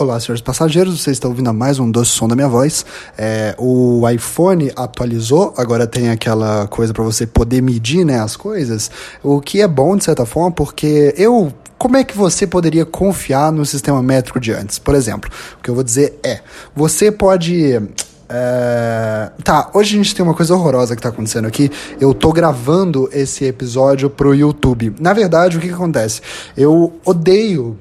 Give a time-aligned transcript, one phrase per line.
[0.00, 2.86] Olá, senhores passageiros, vocês estão ouvindo mais um doce som da minha voz.
[3.18, 8.92] É, o iPhone atualizou, agora tem aquela coisa para você poder medir né, as coisas,
[9.24, 13.50] o que é bom de certa forma, porque eu como é que você poderia confiar
[13.50, 14.78] no sistema métrico de antes?
[14.78, 15.28] Por exemplo,
[15.58, 16.42] o que eu vou dizer é:
[16.76, 17.82] você pode.
[18.28, 19.32] É...
[19.42, 21.72] Tá, hoje a gente tem uma coisa horrorosa que tá acontecendo aqui.
[22.00, 24.94] Eu tô gravando esse episódio pro YouTube.
[25.00, 26.20] Na verdade, o que, que acontece?
[26.56, 27.76] Eu odeio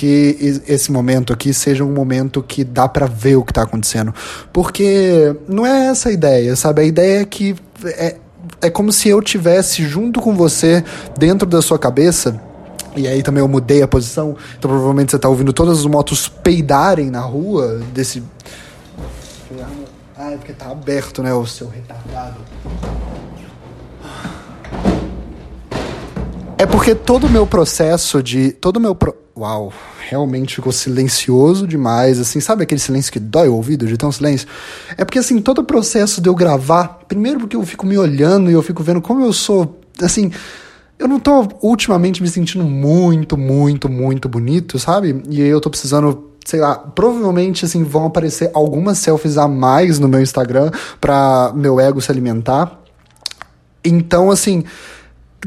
[0.00, 4.14] que esse momento aqui seja um momento que dá para ver o que tá acontecendo.
[4.50, 6.80] Porque não é essa a ideia, sabe?
[6.80, 7.54] A ideia é que
[7.84, 8.16] é,
[8.62, 10.82] é como se eu tivesse junto com você
[11.18, 12.40] dentro da sua cabeça.
[12.96, 16.28] E aí também eu mudei a posição, então provavelmente você tá ouvindo todas as motos
[16.28, 18.22] peidarem na rua desse.
[20.16, 22.36] Ah, é porque tá aberto, né, o seu retardado.
[26.56, 28.52] É porque todo o meu processo de.
[28.52, 28.94] Todo meu.
[28.94, 29.19] Pro...
[29.36, 29.72] Uau,
[30.08, 34.48] realmente ficou silencioso demais, assim, sabe aquele silêncio que dói o ouvido de tão silêncio?
[34.96, 38.50] É porque, assim, todo o processo de eu gravar, primeiro porque eu fico me olhando
[38.50, 40.30] e eu fico vendo como eu sou, assim.
[40.98, 45.22] Eu não tô ultimamente me sentindo muito, muito, muito bonito, sabe?
[45.30, 50.08] E eu tô precisando sei lá, provavelmente assim vão aparecer algumas selfies a mais no
[50.08, 50.70] meu Instagram
[51.00, 52.80] para meu ego se alimentar.
[53.84, 54.64] Então, assim,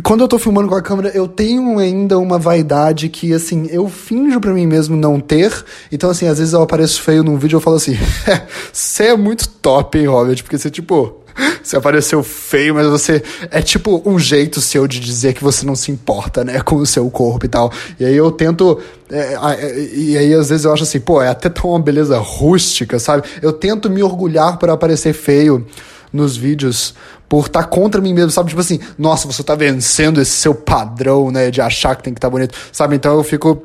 [0.01, 3.87] quando eu tô filmando com a câmera, eu tenho ainda uma vaidade que, assim, eu
[3.87, 5.53] finjo para mim mesmo não ter.
[5.91, 7.95] Então, assim, às vezes eu apareço feio num vídeo e eu falo assim:
[8.73, 10.41] você é muito top, hein, Robert?
[10.41, 11.21] Porque você, tipo,
[11.61, 13.21] você apareceu feio, mas você.
[13.51, 16.85] É tipo um jeito seu de dizer que você não se importa, né, com o
[16.85, 17.71] seu corpo e tal.
[17.99, 18.79] E aí eu tento.
[19.11, 22.17] É, é, e aí às vezes eu acho assim, pô, é até tão uma beleza
[22.17, 23.27] rústica, sabe?
[23.41, 25.65] Eu tento me orgulhar por aparecer feio
[26.11, 26.93] nos vídeos
[27.33, 28.49] por estar tá contra mim mesmo, sabe?
[28.49, 32.19] Tipo assim, nossa, você tá vencendo esse seu padrão, né, de achar que tem que
[32.19, 32.95] estar tá bonito, sabe?
[32.95, 33.63] Então eu fico.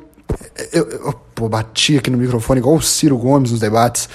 [0.73, 4.09] Eu, eu, eu bati aqui no microfone igual o Ciro Gomes nos debates.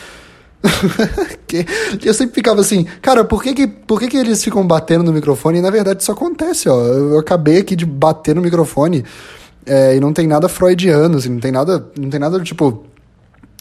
[2.05, 5.13] eu sempre ficava assim, cara, por que que, por que que eles ficam batendo no
[5.13, 5.61] microfone?
[5.61, 6.77] E na verdade isso acontece, ó.
[6.77, 9.05] Eu acabei aqui de bater no microfone
[9.65, 12.85] é, e não tem nada freudiano, assim, não tem nada, não tem nada tipo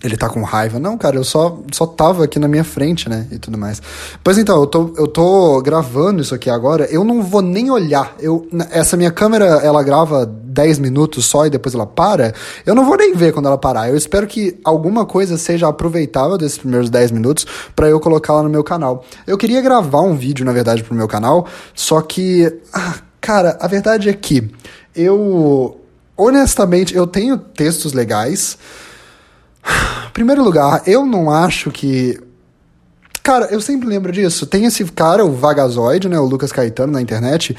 [0.03, 0.79] ele tá com raiva.
[0.79, 3.25] Não, cara, eu só, só tava aqui na minha frente, né?
[3.31, 3.81] E tudo mais.
[4.21, 6.85] Pois então, eu tô, eu tô gravando isso aqui agora.
[6.91, 8.13] Eu não vou nem olhar.
[8.19, 12.33] Eu, essa minha câmera, ela grava 10 minutos só e depois ela para.
[12.65, 13.89] Eu não vou nem ver quando ela parar.
[13.89, 18.43] Eu espero que alguma coisa seja aproveitável desses primeiros 10 minutos para eu colocar lá
[18.43, 19.05] no meu canal.
[19.25, 21.47] Eu queria gravar um vídeo, na verdade, pro meu canal.
[21.73, 24.51] Só que, ah, cara, a verdade é que
[24.93, 25.79] eu.
[26.15, 28.57] Honestamente, eu tenho textos legais.
[30.13, 32.19] Primeiro lugar, eu não acho que.
[33.21, 34.45] Cara, eu sempre lembro disso.
[34.45, 36.19] Tem esse cara, o Vagazoide, né?
[36.19, 37.55] O Lucas Caetano na internet.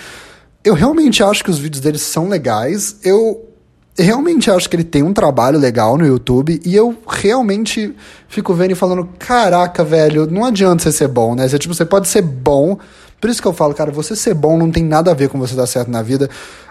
[0.63, 2.97] Eu realmente acho que os vídeos dele são legais.
[3.03, 3.49] Eu
[3.97, 7.95] realmente acho que ele tem um trabalho legal no YouTube e eu realmente
[8.29, 11.49] fico vendo e falando, caraca, velho, não adianta você ser bom, né?
[11.49, 12.79] Você, tipo, você pode ser bom.
[13.21, 15.39] Por isso que eu falo, cara, você ser bom não tem nada a ver com
[15.39, 16.29] você dar certo na vida.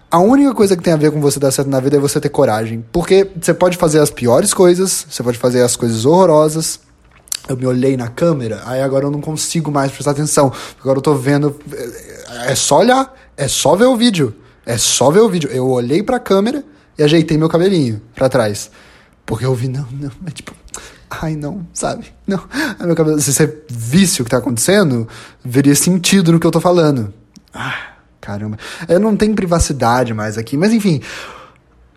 [0.10, 2.20] A única coisa que tem a ver com você dar certo na vida é você
[2.20, 2.86] ter coragem.
[2.92, 6.80] Porque você pode fazer as piores coisas, você pode fazer as coisas horrorosas.
[7.48, 10.52] Eu me olhei na câmera, aí agora eu não consigo mais prestar atenção.
[10.80, 11.60] Agora eu tô vendo.
[12.30, 14.34] É, é só olhar, é só ver o vídeo.
[14.66, 15.50] É só ver o vídeo.
[15.52, 16.64] Eu olhei pra câmera
[16.98, 18.72] e ajeitei meu cabelinho pra trás.
[19.26, 20.54] Porque eu vi, não, não, é tipo.
[21.10, 22.14] Ai, não, sabe?
[22.26, 22.44] Não.
[22.80, 25.08] Aí meu cabelo, se você visse o que tá acontecendo,
[25.44, 27.14] veria sentido no que eu tô falando.
[27.54, 27.93] Ah.
[28.24, 28.58] Caramba.
[28.88, 31.02] Eu não tenho privacidade mais aqui, mas enfim.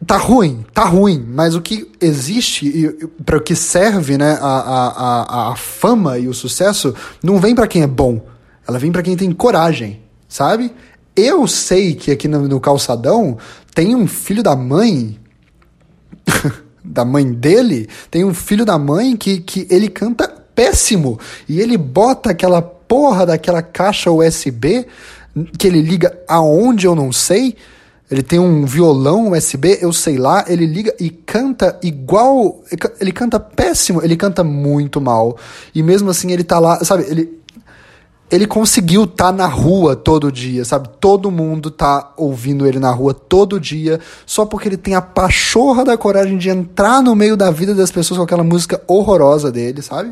[0.05, 2.95] Tá ruim, tá ruim, mas o que existe
[3.25, 7.55] para o que serve, né, a, a, a, a fama e o sucesso não vem
[7.55, 8.27] para quem é bom,
[8.69, 10.71] ela vem para quem tem coragem, sabe?
[11.15, 13.39] Eu sei que aqui no, no calçadão
[13.75, 15.19] tem um filho da mãe,
[16.85, 21.79] da mãe dele, tem um filho da mãe que, que ele canta péssimo e ele
[21.79, 24.87] bota aquela porra daquela caixa USB
[25.59, 27.57] que ele liga aonde eu não sei.
[28.11, 32.63] Ele tem um violão USB, eu sei lá, ele liga e canta igual.
[33.01, 35.37] Ele canta péssimo, ele canta muito mal.
[35.75, 37.05] E mesmo assim ele tá lá, sabe?
[37.09, 37.37] Ele,
[38.31, 40.89] ele conseguiu estar tá na rua todo dia, sabe?
[41.01, 45.85] Todo mundo tá ouvindo ele na rua todo dia, só porque ele tem a pachorra
[45.85, 49.83] da coragem de entrar no meio da vida das pessoas com aquela música horrorosa dele,
[49.83, 50.11] sabe?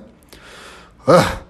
[1.07, 1.45] Uh.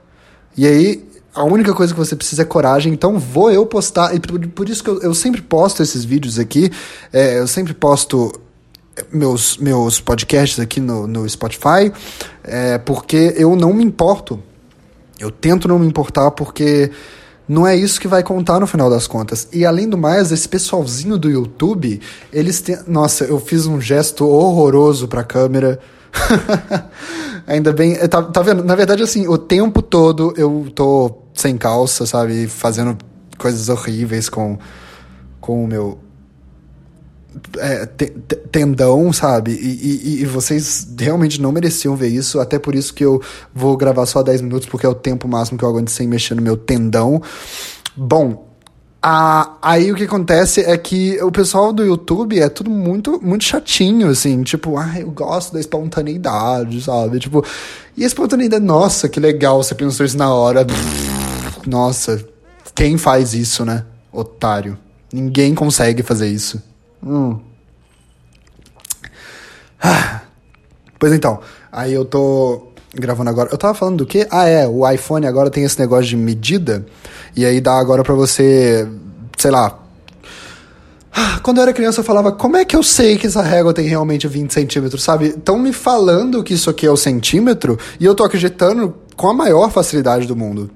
[0.57, 4.21] E aí a única coisa que você precisa é coragem, então vou eu postar, e
[4.21, 6.71] por, por isso que eu, eu, sempre posto esses vídeos aqui,
[7.13, 8.33] é, eu sempre posto
[9.13, 11.93] meus, meus podcasts aqui no, no Spotify,
[12.45, 14.41] é, porque eu não me importo.
[15.19, 16.91] Eu tento não me importar porque
[17.49, 19.49] não é isso que vai contar no final das contas.
[19.53, 22.01] E além do mais, esse pessoalzinho do YouTube,
[22.33, 22.79] eles têm.
[22.87, 25.81] Nossa, eu fiz um gesto horroroso pra câmera
[27.47, 27.97] Ainda bem.
[28.09, 28.65] Tá, tá vendo?
[28.65, 32.47] Na verdade, assim, o tempo todo eu tô sem calça, sabe?
[32.47, 32.97] Fazendo
[33.37, 34.59] coisas horríveis com,
[35.41, 35.99] com o meu.
[37.59, 37.85] É,
[38.53, 39.51] tendão, sabe?
[39.51, 42.39] E, e, e, vocês realmente não mereciam ver isso.
[42.39, 43.21] Até por isso que eu
[43.53, 46.37] vou gravar só 10 minutos, porque é o tempo máximo que eu aguento sem mexer
[46.37, 47.21] no meu tendão.
[47.97, 48.55] Bom,
[49.03, 53.45] a, aí o que acontece é que o pessoal do YouTube é tudo muito, muito
[53.45, 57.19] chatinho, assim, tipo, ah, eu gosto da espontaneidade, sabe?
[57.19, 57.45] Tipo,
[57.97, 60.65] e a espontaneidade, nossa, que legal, você pensou isso na hora.
[61.67, 62.25] Nossa,
[62.75, 63.85] quem faz isso, né?
[64.13, 64.79] Otário.
[65.13, 66.63] Ninguém consegue fazer isso.
[67.03, 67.39] Hum.
[69.83, 70.23] Ah.
[70.99, 71.41] Pois então,
[71.71, 73.51] aí eu tô gravando agora.
[73.53, 74.27] Eu tava falando do quê?
[74.31, 76.87] Ah, é, o iPhone agora tem esse negócio de medida,
[77.37, 78.89] e aí dá agora para você,
[79.37, 79.79] sei lá.
[81.13, 83.73] Ah, quando eu era criança eu falava, como é que eu sei que essa régua
[83.73, 85.27] tem realmente 20 centímetros, sabe?
[85.27, 89.35] Estão me falando que isso aqui é o centímetro, e eu tô acreditando com a
[89.35, 90.71] maior facilidade do mundo.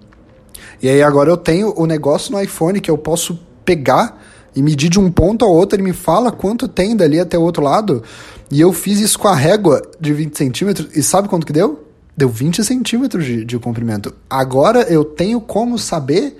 [0.82, 4.20] E aí agora eu tenho o negócio no iPhone que eu posso pegar
[4.54, 7.42] e medir de um ponto ao outro, ele me fala quanto tem dali até o
[7.42, 8.02] outro lado.
[8.50, 11.84] E eu fiz isso com a régua de 20 centímetros, e sabe quanto que deu?
[12.16, 14.12] Deu 20 centímetros de, de comprimento.
[14.28, 16.36] Agora eu tenho como saber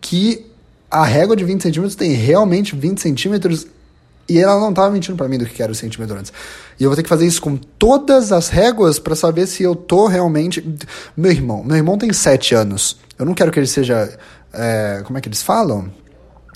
[0.00, 0.44] que
[0.90, 3.66] a régua de 20 centímetros tem realmente 20 centímetros
[4.28, 6.32] e ela não estava mentindo para mim do que era o centímetro antes.
[6.78, 9.74] E eu vou ter que fazer isso com todas as réguas para saber se eu
[9.74, 10.66] tô realmente.
[11.16, 12.98] Meu irmão, meu irmão tem 7 anos.
[13.18, 14.16] Eu não quero que ele seja.
[14.52, 15.90] É, como é que eles falam?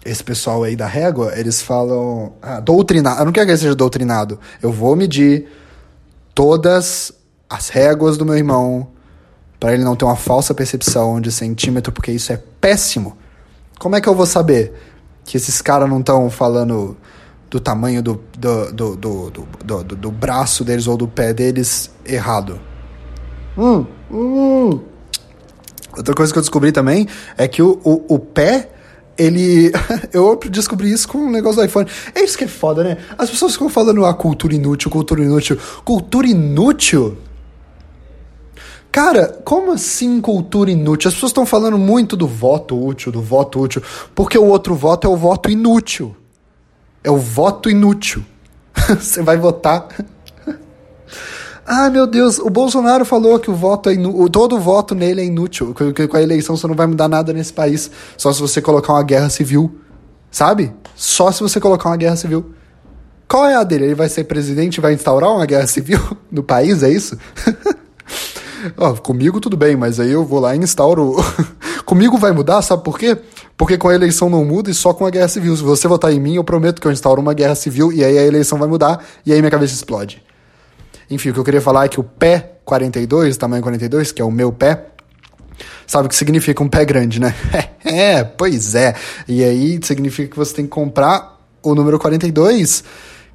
[0.04, 2.32] Esse pessoal aí da régua, eles falam.
[2.42, 3.20] Ah, doutrinado.
[3.20, 4.38] Eu não quero que ele seja doutrinado.
[4.62, 5.48] Eu vou medir
[6.34, 7.12] todas
[7.48, 8.88] as réguas do meu irmão,
[9.58, 13.16] para ele não ter uma falsa percepção de centímetro, porque isso é péssimo.
[13.78, 14.74] Como é que eu vou saber
[15.24, 16.96] que esses caras não estão falando
[17.50, 19.30] do tamanho do do, do, do,
[19.64, 22.60] do, do, braço deles ou do pé deles errado?
[23.56, 24.80] Hum, hum.
[25.96, 27.06] Outra coisa que eu descobri também
[27.36, 28.68] é que o, o, o pé
[29.16, 29.72] ele.
[30.12, 31.88] eu descobri isso com o um negócio do iPhone.
[32.14, 32.98] É isso que é foda, né?
[33.16, 35.58] As pessoas ficam falando, ah, cultura inútil, cultura inútil.
[35.84, 37.18] Cultura inútil
[38.90, 41.08] Cara, como assim cultura inútil?
[41.08, 43.82] As pessoas estão falando muito do voto útil, do voto útil,
[44.14, 46.16] porque o outro voto é o voto inútil.
[47.04, 48.24] É o voto inútil.
[48.98, 49.86] Você vai votar.
[51.70, 53.94] Ai, meu Deus, o Bolsonaro falou que o voto é
[54.32, 57.52] todo voto nele é inútil, que com a eleição você não vai mudar nada nesse
[57.52, 59.78] país, só se você colocar uma guerra civil.
[60.30, 60.72] Sabe?
[60.96, 62.54] Só se você colocar uma guerra civil.
[63.28, 63.84] Qual é a dele?
[63.84, 66.00] Ele vai ser presidente e vai instaurar uma guerra civil
[66.32, 67.18] no país, é isso?
[68.76, 71.14] Oh, comigo tudo bem, mas aí eu vou lá e instauro.
[71.86, 73.16] comigo vai mudar, sabe por quê?
[73.56, 75.56] Porque com a eleição não muda e só com a guerra civil.
[75.56, 78.18] Se você votar em mim, eu prometo que eu instauro uma guerra civil e aí
[78.18, 80.20] a eleição vai mudar e aí minha cabeça explode.
[81.10, 84.24] Enfim, o que eu queria falar é que o pé 42, tamanho 42, que é
[84.24, 84.86] o meu pé,
[85.86, 87.34] sabe o que significa um pé grande, né?
[87.84, 88.94] é, pois é.
[89.26, 92.84] E aí significa que você tem que comprar o número 42,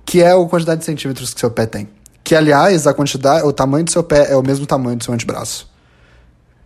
[0.06, 1.90] que é a quantidade de centímetros que seu pé tem.
[2.24, 5.14] Que, aliás, a quantidade, o tamanho do seu pé é o mesmo tamanho do seu
[5.14, 5.70] antebraço.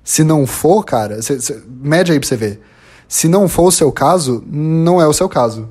[0.03, 2.61] Se não for, cara, cê, cê, mede aí pra você ver.
[3.07, 5.69] Se não for o seu caso, não é o seu caso.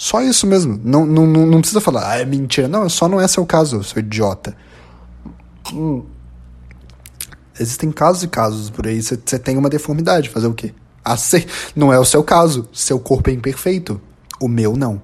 [0.00, 0.80] Só isso mesmo.
[0.82, 2.66] Não, não, não precisa falar, ah, é mentira.
[2.66, 4.56] Não, só não é seu caso, seu idiota.
[5.74, 6.06] Hum.
[7.60, 9.02] Existem casos e casos por aí.
[9.02, 10.72] Você tem uma deformidade, fazer o quê?
[11.04, 11.46] Ace...
[11.76, 12.66] Não é o seu caso.
[12.72, 14.00] Seu corpo é imperfeito.
[14.40, 15.02] O meu não.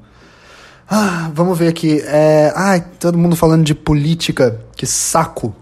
[0.89, 2.01] Ah, vamos ver aqui.
[2.01, 2.51] É...
[2.57, 4.63] Ai, todo mundo falando de política.
[4.75, 5.55] Que saco.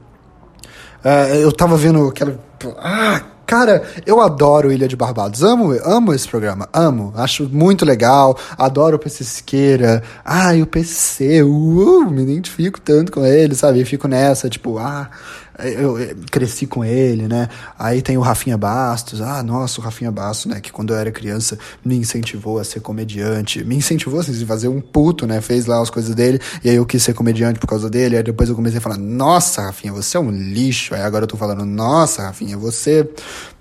[1.03, 2.39] É, eu tava vendo aquela.
[2.79, 5.43] Ah, cara, eu adoro Ilha de Barbados.
[5.43, 6.69] Amo, amo esse programa.
[6.73, 7.13] Amo.
[7.17, 8.39] Acho muito legal.
[8.57, 10.03] Adoro o PC Siqueira.
[10.25, 11.43] Ai, o PC.
[11.43, 13.85] Uh, me identifico tanto com ele, sabe?
[13.85, 15.11] Fico nessa, tipo, ah,
[15.59, 15.97] eu,
[16.31, 17.49] cresci com ele, né?
[17.79, 19.21] Aí tem o Rafinha Bastos.
[19.21, 20.61] Ah, nossa, o Rafinha Bastos, né?
[20.61, 23.63] Que quando eu era criança me incentivou a ser comediante.
[23.63, 25.41] Me incentivou assim, a fazer um puto, né?
[25.41, 26.41] Fez lá as coisas dele.
[26.65, 28.17] E aí eu quis ser comediante por causa dele.
[28.17, 30.95] Aí depois eu comecei a falar: Nossa, Rafinha, você é um lixo.
[30.95, 33.09] Aí agora eu tô falando: Nossa, Rafinha, você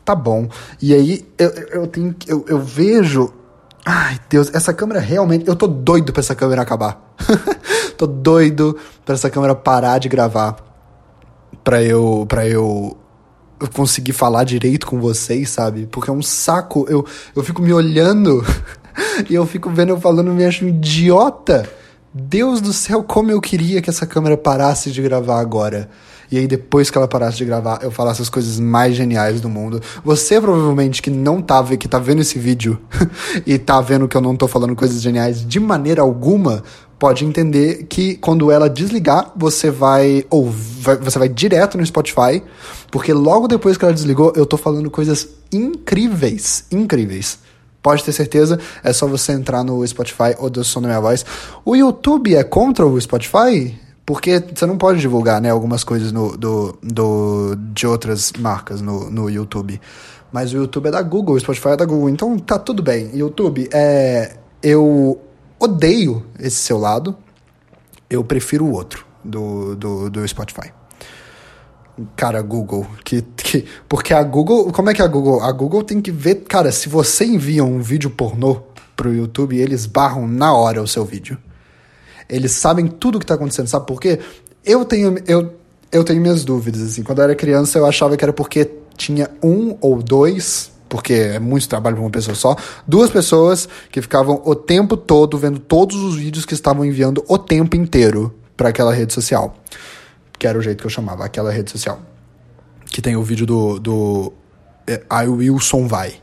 [0.03, 0.49] tá bom.
[0.81, 2.15] E aí eu, eu tenho.
[2.27, 3.31] Eu, eu vejo.
[3.85, 5.47] Ai, Deus, essa câmera realmente.
[5.47, 7.15] Eu tô doido pra essa câmera acabar.
[7.97, 10.72] tô doido pra essa câmera parar de gravar
[11.63, 12.97] para eu para eu
[13.73, 15.87] conseguir falar direito com vocês, sabe?
[15.87, 16.85] Porque é um saco.
[16.89, 17.05] Eu,
[17.35, 18.45] eu fico me olhando
[19.29, 21.69] e eu fico vendo eu falando, me acho idiota.
[22.13, 25.89] Deus do céu, como eu queria que essa câmera parasse de gravar agora.
[26.31, 29.49] E aí, depois que ela parasse de gravar, eu falasse as coisas mais geniais do
[29.49, 29.81] mundo.
[30.03, 32.79] Você, provavelmente, que não tá, que tá vendo esse vídeo
[33.45, 36.63] e tá vendo que eu não tô falando coisas geniais de maneira alguma,
[37.03, 42.41] pode entender que quando ela desligar, você vai ou vai, você vai direto no Spotify,
[42.89, 47.39] porque logo depois que ela desligou, eu tô falando coisas incríveis, incríveis.
[47.81, 51.25] Pode ter certeza, é só você entrar no Spotify ou do som da minha voz.
[51.65, 53.77] O YouTube é contra o Spotify?
[54.05, 59.09] Porque você não pode divulgar, né, algumas coisas no, do, do, de outras marcas no,
[59.09, 59.77] no YouTube.
[60.31, 63.09] Mas o YouTube é da Google, o Spotify é da Google, então tá tudo bem.
[63.13, 65.19] YouTube, é, eu
[65.63, 67.15] odeio esse seu lado,
[68.09, 70.71] eu prefiro o outro do, do, do Spotify.
[72.15, 73.65] Cara, Google, que, que.
[73.87, 74.71] Porque a Google.
[74.71, 75.41] Como é que é a Google?
[75.41, 76.35] A Google tem que ver.
[76.47, 78.63] Cara, se você envia um vídeo pornô
[78.95, 81.37] pro YouTube, eles barram na hora o seu vídeo.
[82.27, 84.19] Eles sabem tudo o que tá acontecendo, sabe por quê?
[84.65, 85.53] Eu tenho, eu,
[85.91, 87.03] eu tenho minhas dúvidas, assim.
[87.03, 91.39] Quando eu era criança, eu achava que era porque tinha um ou dois, porque é
[91.39, 92.55] muito trabalho para uma pessoa só,
[92.87, 97.35] duas pessoas que ficavam o tempo todo vendo todos os vídeos que estavam enviando o
[97.35, 99.57] tempo inteiro para aquela rede social.
[100.37, 101.99] Que era o jeito que eu chamava, aquela rede social.
[102.85, 104.33] Que tem o vídeo do, do
[104.85, 106.13] é, I Wilson Vai.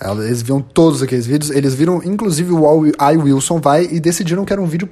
[0.00, 4.52] Eles viam todos aqueles vídeos, eles viram inclusive o I Wilson Vai e decidiram que
[4.54, 4.88] era um vídeo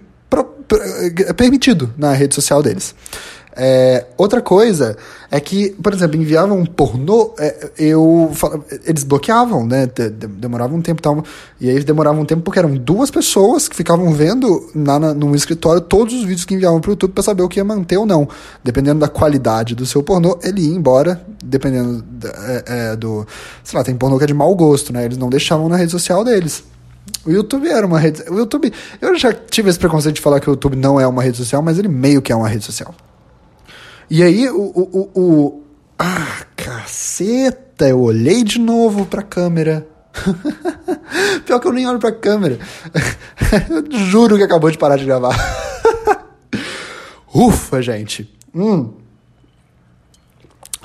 [1.26, 2.94] é, permitido na rede social deles.
[3.60, 4.96] É, outra coisa
[5.28, 8.30] é que, por exemplo, enviavam um pornô, é, eu
[8.86, 9.90] eles bloqueavam, né?
[10.38, 11.24] Demorava um tempo tal.
[11.60, 15.12] E aí eles demoravam um tempo porque eram duas pessoas que ficavam vendo na, na,
[15.12, 17.96] num escritório todos os vídeos que enviavam pro YouTube para saber o que ia manter
[17.96, 18.28] ou não.
[18.62, 23.26] Dependendo da qualidade do seu pornô, ele ia embora, dependendo é, é, do.
[23.64, 25.04] Sei lá, tem pornô que é de mau gosto, né?
[25.04, 26.62] Eles não deixavam na rede social deles.
[27.26, 28.22] O YouTube era uma rede.
[28.30, 28.72] O YouTube.
[29.00, 31.60] Eu já tive esse preconceito de falar que o YouTube não é uma rede social,
[31.60, 32.94] mas ele meio que é uma rede social.
[34.10, 35.62] E aí, o, o, o, o.
[35.98, 37.86] Ah, caceta!
[37.86, 39.86] Eu olhei de novo pra câmera.
[41.44, 42.58] Pior que eu nem olho pra câmera.
[43.68, 45.36] eu juro que acabou de parar de gravar.
[47.34, 48.34] Ufa, gente.
[48.54, 48.94] Hum.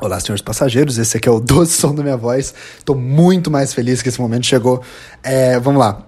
[0.01, 0.97] Olá, senhores passageiros.
[0.97, 2.53] Esse aqui é o doce som da minha voz.
[2.83, 4.83] Tô muito mais feliz que esse momento chegou.
[5.23, 6.05] É, vamos lá.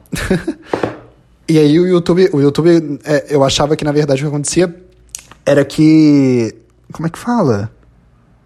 [1.47, 4.83] e aí, o YouTube, o YouTube é, eu achava que na verdade o que acontecia
[5.45, 7.71] era que como é que fala?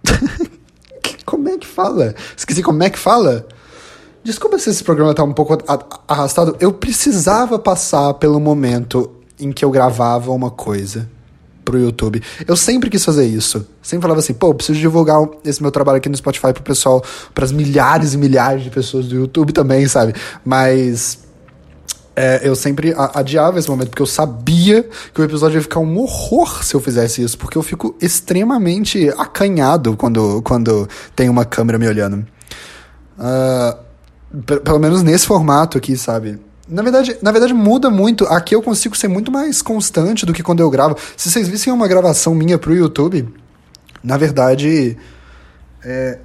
[1.25, 2.15] como é que fala?
[2.35, 3.47] Esqueci como é que fala.
[4.23, 5.57] Desculpa se esse programa tá um pouco
[6.07, 6.55] arrastado.
[6.59, 11.09] Eu precisava passar pelo momento em que eu gravava uma coisa
[11.63, 12.21] pro YouTube.
[12.47, 13.65] Eu sempre quis fazer isso.
[13.81, 17.03] Sempre falava assim, pô, preciso divulgar esse meu trabalho aqui no Spotify pro pessoal,
[17.33, 20.13] pras milhares e milhares de pessoas do YouTube também, sabe?
[20.43, 21.19] Mas
[22.21, 25.97] é, eu sempre adiava esse momento, porque eu sabia que o episódio ia ficar um
[25.99, 30.85] horror se eu fizesse isso, porque eu fico extremamente acanhado quando, quando
[31.15, 32.27] tem uma câmera me olhando.
[33.17, 36.37] Uh, pelo menos nesse formato aqui, sabe?
[36.67, 38.25] Na verdade, na verdade, muda muito.
[38.25, 40.97] Aqui eu consigo ser muito mais constante do que quando eu gravo.
[41.15, 43.33] Se vocês vissem uma gravação minha pro YouTube,
[44.03, 44.97] na verdade.
[45.85, 46.19] É,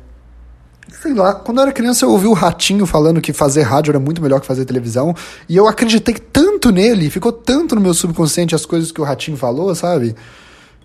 [0.89, 4.01] sei lá, quando eu era criança eu ouvi o Ratinho falando que fazer rádio era
[4.01, 5.15] muito melhor que fazer televisão,
[5.49, 9.37] e eu acreditei tanto nele, ficou tanto no meu subconsciente as coisas que o Ratinho
[9.37, 10.15] falou, sabe?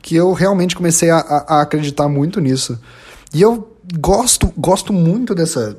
[0.02, 2.80] Que eu realmente comecei a, a, a acreditar muito nisso.
[3.34, 5.78] E eu gosto, gosto muito dessa.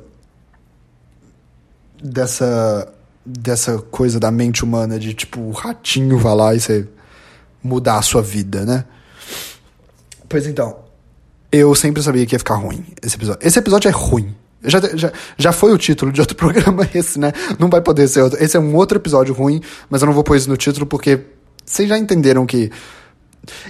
[2.01, 2.87] dessa.
[3.25, 6.87] dessa coisa da mente humana, de tipo, o ratinho vai lá e você
[7.63, 8.85] mudar a sua vida, né?
[10.29, 10.80] Pois então,
[11.51, 13.45] eu sempre sabia que ia ficar ruim esse episódio.
[13.45, 14.33] Esse episódio é ruim.
[14.63, 17.33] Já, já, já foi o título de outro programa esse, né?
[17.59, 18.41] Não vai poder ser outro.
[18.41, 21.19] Esse é um outro episódio ruim, mas eu não vou pôr isso no título porque
[21.65, 22.71] vocês já entenderam que.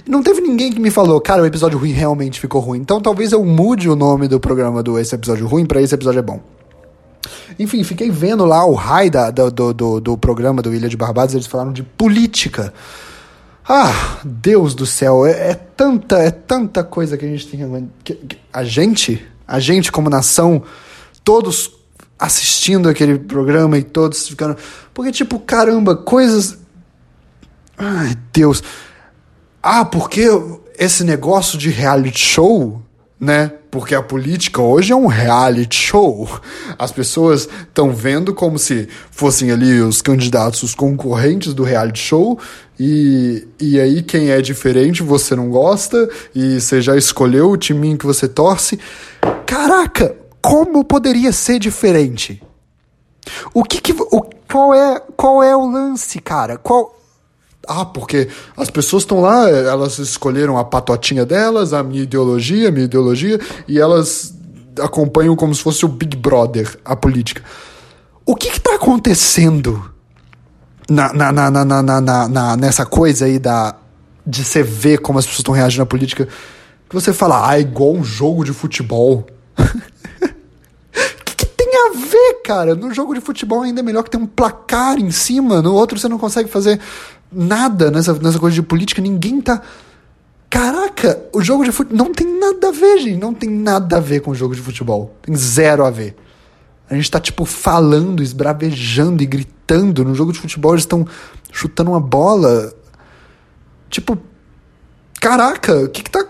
[0.06, 2.78] Não teve ninguém que me falou, cara, o episódio ruim realmente ficou ruim.
[2.78, 6.18] Então talvez eu mude o nome do programa do Esse Episódio Ruim para Esse Episódio
[6.18, 6.40] é Bom.
[7.58, 11.34] Enfim, fiquei vendo lá o raio do, do, do, do programa do Ilha de Barbados,
[11.34, 12.72] eles falaram de política.
[13.68, 18.14] Ah, Deus do céu, é, é, tanta, é tanta coisa que a gente tem que,
[18.14, 20.62] que, a gente, a gente como nação,
[21.22, 21.72] todos
[22.18, 24.56] assistindo aquele programa e todos ficando,
[24.92, 26.58] porque tipo, caramba, coisas
[27.84, 28.62] Ai, Deus.
[29.60, 30.28] Ah, porque
[30.78, 32.82] esse negócio de reality show
[33.22, 33.52] né?
[33.70, 36.28] Porque a política hoje é um reality show.
[36.76, 42.36] As pessoas estão vendo como se fossem ali os candidatos, os concorrentes do reality show,
[42.84, 47.96] e, e aí quem é diferente você não gosta, e você já escolheu o timinho
[47.96, 48.76] que você torce.
[49.46, 52.42] Caraca, como poderia ser diferente?
[53.54, 53.92] O que que.
[53.92, 56.58] O, qual, é, qual é o lance, cara?
[56.58, 56.98] Qual
[57.68, 62.72] ah, porque as pessoas estão lá, elas escolheram a patotinha delas, a minha ideologia, a
[62.72, 64.34] minha ideologia, e elas
[64.80, 67.44] acompanham como se fosse o Big Brother, a política.
[68.26, 69.92] O que está acontecendo
[70.92, 73.74] na, na, na, na, na, na, na, nessa coisa aí da,
[74.26, 76.28] de você ver como as pessoas estão reagindo à política,
[76.88, 79.26] que você fala, ah, é igual um jogo de futebol.
[81.24, 82.74] Que, tem a ver, cara?
[82.74, 85.98] No jogo de futebol ainda é melhor que ter um placar em cima, no outro
[85.98, 86.78] você não consegue fazer
[87.32, 89.62] nada nessa, nessa coisa de política, ninguém tá.
[90.50, 93.16] Caraca, o jogo de futebol não tem nada a ver, gente.
[93.16, 95.16] Não tem nada a ver com o jogo de futebol.
[95.22, 96.14] Tem zero a ver.
[96.90, 99.61] A gente tá, tipo, falando, esbravejando e gritando.
[99.78, 101.06] No jogo de futebol eles estão
[101.52, 102.72] chutando uma bola.
[103.88, 104.18] Tipo,
[105.20, 106.26] caraca, o que que tá.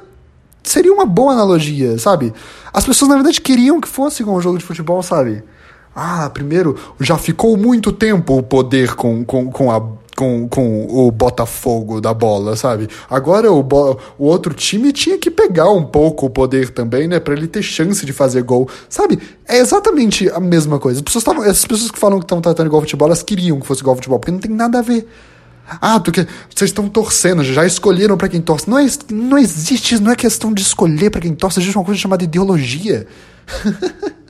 [0.63, 2.33] Seria uma boa analogia, sabe?
[2.73, 5.43] As pessoas, na verdade, queriam que fosse com o jogo de futebol, sabe?
[5.95, 9.81] Ah, primeiro, já ficou muito tempo o poder com, com, com a
[10.23, 12.89] com, com o Botafogo da bola, sabe?
[13.11, 13.67] Agora o,
[14.17, 17.19] o outro time tinha que pegar um pouco o poder também, né?
[17.19, 19.19] Pra ele ter chance de fazer gol, sabe?
[19.49, 21.01] É exatamente a mesma coisa.
[21.01, 23.67] As pessoas, tavam, as pessoas que falam que estão tratando igual futebol, elas queriam que
[23.67, 25.09] fosse igual futebol, porque não tem nada a ver.
[25.81, 28.71] Ah, porque vocês estão torcendo, já escolheram para quem torce.
[28.71, 32.01] Não, é, não existe, não é questão de escolher para quem torce, existe uma coisa
[32.01, 33.07] chamada ideologia.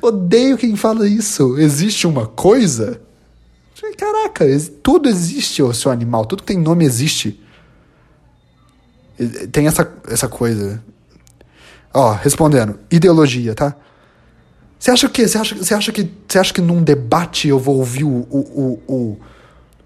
[0.00, 1.58] Odeio quem fala isso.
[1.58, 3.00] Existe uma coisa
[3.98, 4.44] Caraca,
[4.82, 6.24] tudo existe, o seu animal.
[6.24, 7.40] Tudo que tem nome existe.
[9.50, 10.82] Tem essa, essa coisa.
[11.92, 12.78] Ó, respondendo.
[12.90, 13.74] Ideologia, tá?
[14.78, 17.76] Você acha que você acha, você acha que você acha que num debate eu vou
[17.76, 19.18] ouvir o, o, o,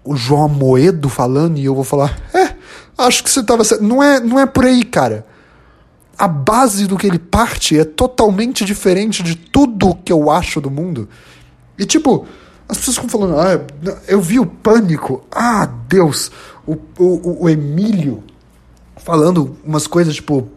[0.03, 2.55] o, João Amoedo falando e eu vou falar, é,
[2.97, 5.23] acho que você tava não é não é por aí, cara.
[6.17, 10.71] A base do que ele parte é totalmente diferente de tudo que eu acho do
[10.71, 11.07] mundo.
[11.77, 12.25] E tipo,
[12.69, 13.65] as pessoas ficam falando, ah,
[14.07, 15.25] eu vi o pânico.
[15.31, 16.31] Ah, Deus!
[16.65, 18.23] O, o, o Emílio
[18.97, 20.49] falando umas coisas tipo.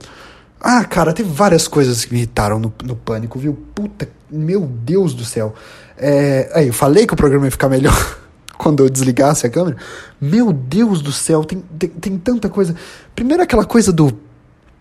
[0.60, 3.56] Ah, cara, teve várias coisas que me irritaram no, no pânico, viu?
[3.74, 5.54] Puta, meu Deus do céu.
[5.96, 8.18] É, aí, eu falei que o programa ia ficar melhor
[8.58, 9.76] quando eu desligasse a câmera.
[10.20, 12.74] Meu Deus do céu, tem, tem, tem tanta coisa.
[13.14, 14.12] Primeiro, aquela coisa do.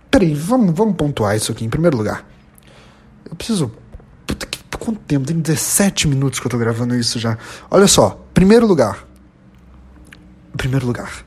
[0.10, 2.25] Peraí, vamos, vamos pontuar isso aqui em primeiro lugar.
[3.30, 3.71] Eu preciso
[4.89, 5.28] quanto tempo?
[5.28, 7.38] Tem 17 minutos que eu tô gravando isso já.
[7.69, 9.08] Olha só, primeiro lugar.
[10.58, 11.25] Primeiro lugar.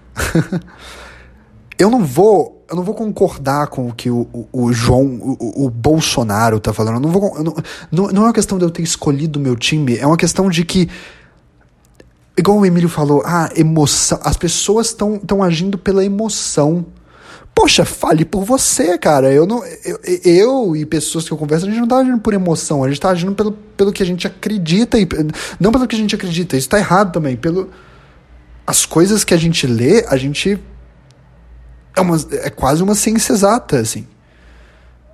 [1.79, 2.65] eu não vou.
[2.69, 6.73] Eu não vou concordar com o que o, o, o João, o, o, Bolsonaro tá
[6.73, 6.95] falando.
[6.95, 7.55] Eu não, vou, eu não,
[7.91, 10.49] não, não é uma questão de eu ter escolhido o meu time, é uma questão
[10.49, 10.89] de que
[12.35, 14.19] igual o Emílio falou, ah, emoção.
[14.23, 16.87] As pessoas estão agindo pela emoção.
[17.63, 19.33] Poxa, fale por você, cara.
[19.33, 19.65] Eu não.
[19.85, 22.89] Eu, eu, e pessoas que eu converso, a gente não tá agindo por emoção, a
[22.89, 24.99] gente tá agindo pelo, pelo que a gente acredita.
[24.99, 25.07] E,
[25.61, 27.37] não pelo que a gente acredita, isso tá errado também.
[27.37, 27.71] Pelo.
[28.67, 30.59] As coisas que a gente lê, a gente.
[31.97, 34.09] É, uma, é quase uma ciência exata, assim.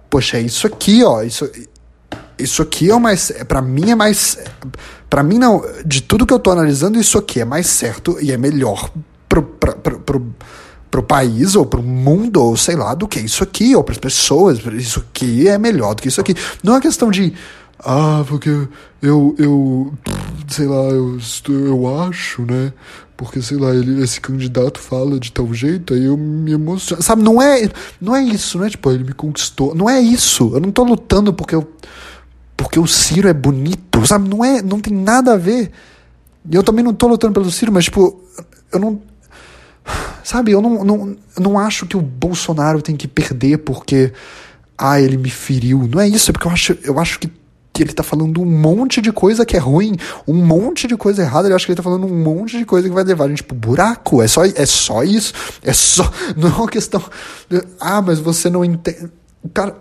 [0.09, 1.21] Poxa, é isso aqui, ó.
[1.21, 1.51] Isso,
[2.39, 3.31] isso aqui é o mais.
[3.31, 4.39] É, para mim é mais.
[5.11, 5.63] para mim, não.
[5.85, 8.91] De tudo que eu tô analisando, isso aqui é mais certo e é melhor
[9.29, 10.35] pro, pro, pro,
[10.91, 13.93] pro pro país ou pro mundo ou sei lá do que isso aqui ou para
[13.93, 16.35] as pessoas isso aqui é melhor do que isso aqui.
[16.63, 17.33] Não é questão de
[17.81, 18.51] ah porque
[19.01, 19.95] eu eu
[20.49, 22.73] sei lá eu eu acho né?
[23.17, 27.03] Porque sei lá ele esse candidato fala de tal jeito aí eu me emociono.
[27.03, 27.69] Sabe não é
[28.01, 29.75] não é isso não é tipo ele me conquistou.
[29.75, 30.53] Não é isso.
[30.55, 31.69] Eu não tô lutando porque eu
[32.57, 34.29] porque o Ciro é bonito sabe?
[34.29, 35.71] Não é não tem nada a ver.
[36.51, 38.23] E eu também não tô lutando pelo Ciro mas tipo
[38.73, 39.01] eu não
[40.29, 44.13] Sabe, eu não, não, não acho que o Bolsonaro tem que perder porque.
[44.77, 45.89] Ah, ele me feriu.
[45.91, 47.33] Não é isso, é porque eu acho, eu acho que
[47.79, 51.49] ele tá falando um monte de coisa que é ruim, um monte de coisa errada.
[51.49, 53.43] Ele acha que ele tá falando um monte de coisa que vai levar a gente
[53.43, 54.23] pro buraco.
[54.23, 55.33] É só, é só isso.
[55.63, 56.13] É só.
[56.37, 57.03] Não é uma questão.
[57.81, 59.11] Ah, mas você não entende.
[59.55, 59.77] Cara.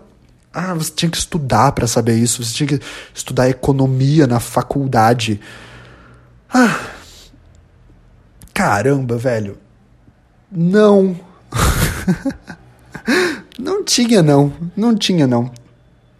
[0.50, 2.42] Ah, você tinha que estudar para saber isso.
[2.42, 2.80] Você tinha que
[3.12, 5.42] estudar economia na faculdade.
[6.48, 6.80] Ah.
[8.54, 9.67] Caramba, velho.
[10.50, 11.16] Não.
[13.58, 14.52] não tinha, não.
[14.76, 15.50] Não tinha, não.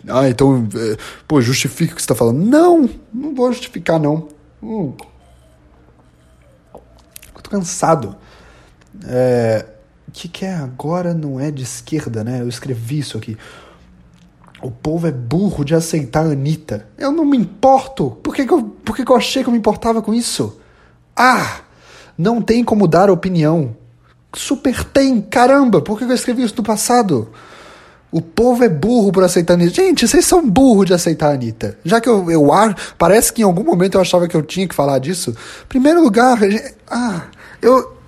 [0.06, 2.44] Ah, então, é, pô, justifica o que você tá falando.
[2.44, 4.28] Não, não vou justificar, não.
[4.62, 4.92] Hum.
[7.42, 8.16] Tô cansado.
[9.06, 9.64] É,
[10.06, 12.40] o que, que é agora não é de esquerda, né?
[12.40, 13.36] Eu escrevi isso aqui.
[14.60, 16.88] O povo é burro de aceitar a Anitta.
[16.98, 18.10] Eu não me importo.
[18.22, 20.60] Por que, que, eu, por que, que eu achei que eu me importava com isso?
[21.16, 21.60] Ah!
[22.16, 23.76] Não tem como dar opinião.
[24.34, 27.28] Super tem, caramba, por que eu escrevi isso no passado?
[28.10, 29.74] O povo é burro por aceitar a Anitta.
[29.74, 31.78] Gente, vocês são burros de aceitar a Anitta.
[31.84, 32.94] Já que eu, eu acho.
[32.96, 35.36] Parece que em algum momento eu achava que eu tinha que falar disso.
[35.68, 36.38] Primeiro lugar,
[36.90, 37.24] ah,
[37.60, 37.98] eu,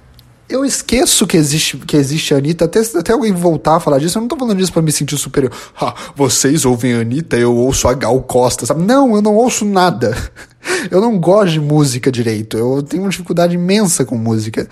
[0.49, 4.17] eu esqueço que existe, que existe a Anitta, até, até alguém voltar a falar disso,
[4.17, 5.53] eu não tô falando disso pra me sentir superior.
[5.79, 8.83] Ah, vocês ouvem a Anitta, eu ouço a Gal Costa, sabe?
[8.83, 10.17] Não, eu não ouço nada.
[10.91, 12.57] eu não gosto de música direito.
[12.57, 14.67] Eu tenho uma dificuldade imensa com música.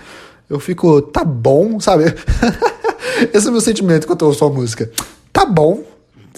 [0.49, 2.05] Eu fico, tá bom, sabe?
[3.33, 4.89] Esse é o meu sentimento quando eu ouço a música.
[5.31, 5.83] Tá bom.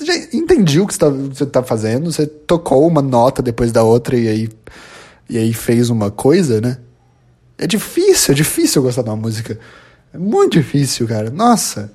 [0.03, 2.11] Já entendi o que você tá, você tá fazendo.
[2.11, 4.49] Você tocou uma nota depois da outra e aí,
[5.29, 6.77] e aí fez uma coisa, né?
[7.57, 9.57] É difícil, é difícil gostar de uma música.
[10.13, 11.29] É muito difícil, cara.
[11.29, 11.91] Nossa.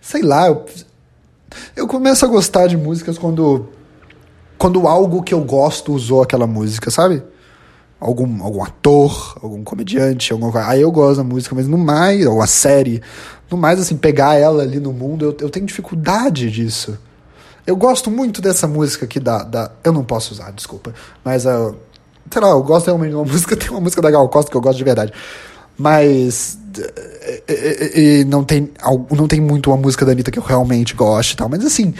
[0.00, 0.64] Sei lá, eu,
[1.74, 3.68] eu começo a gostar de músicas quando
[4.58, 7.20] quando algo que eu gosto usou aquela música, sabe?
[8.02, 10.66] Algum, algum ator, algum comediante, alguma coisa.
[10.66, 13.00] Aí eu gosto da música, mas no mais, ou a série,
[13.48, 16.98] no mais, assim, pegar ela ali no mundo, eu, eu tenho dificuldade disso.
[17.64, 19.44] Eu gosto muito dessa música aqui da.
[19.44, 20.92] da eu não posso usar, desculpa.
[21.24, 21.76] Mas, uh,
[22.28, 24.56] sei lá, eu gosto realmente de uma música, tem uma música da Gal Costa que
[24.56, 25.12] eu gosto de verdade.
[25.78, 26.58] Mas.
[27.48, 28.68] E, e, não, tem,
[29.16, 31.48] não tem muito uma música da Anitta que eu realmente gosto e tal.
[31.48, 31.94] Mas assim,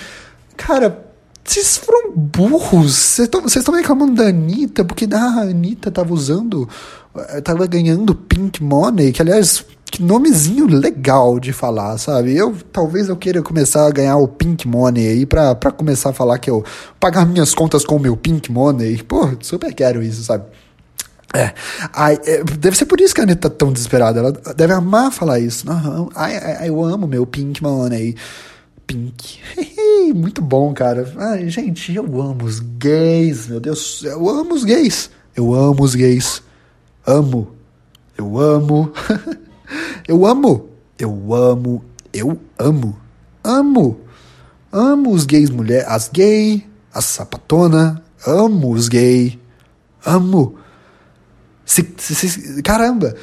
[0.57, 1.12] cara
[1.45, 2.95] vocês foram burros.
[2.95, 6.69] Vocês estão reclamando da Anitta, porque ah, a Anitta tava usando.
[7.17, 12.35] Eh, tava ganhando Pink Money, que aliás, que nomezinho legal de falar, sabe?
[12.35, 16.13] Eu talvez eu queira começar a ganhar o Pink Money aí pra, pra começar a
[16.15, 16.65] falar que eu
[16.99, 19.03] pagar minhas contas com o meu Pink Money.
[19.03, 20.45] Pô, super quero isso, sabe?
[21.35, 21.53] É.
[21.93, 24.21] Ai, é, deve ser por isso que a Anitta tá tão desesperada.
[24.21, 25.71] Ela deve amar falar isso.
[25.71, 26.09] Uhum.
[26.15, 28.17] Ai, ai, eu amo meu Pink Money.
[28.87, 29.41] Pink.
[30.15, 31.13] Muito bom, cara.
[31.17, 34.03] Ai, gente, eu amo os gays, meu Deus.
[34.05, 35.11] Eu amo os gays.
[35.35, 36.43] Eu amo os gays.
[37.07, 37.53] Amo.
[38.17, 38.93] Eu amo.
[40.07, 40.69] eu amo.
[40.99, 41.85] Eu amo.
[42.13, 42.97] Eu amo.
[43.43, 44.01] Amo.
[44.71, 48.03] Amo os gays mulher, as gay, as sapatona.
[48.27, 49.41] Amo os gay.
[50.05, 50.57] Amo.
[51.65, 53.15] Se, se, se, caramba,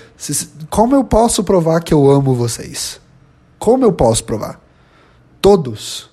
[0.70, 3.00] como eu posso provar que eu amo vocês?
[3.58, 4.60] Como eu posso provar?
[5.42, 6.10] Todos.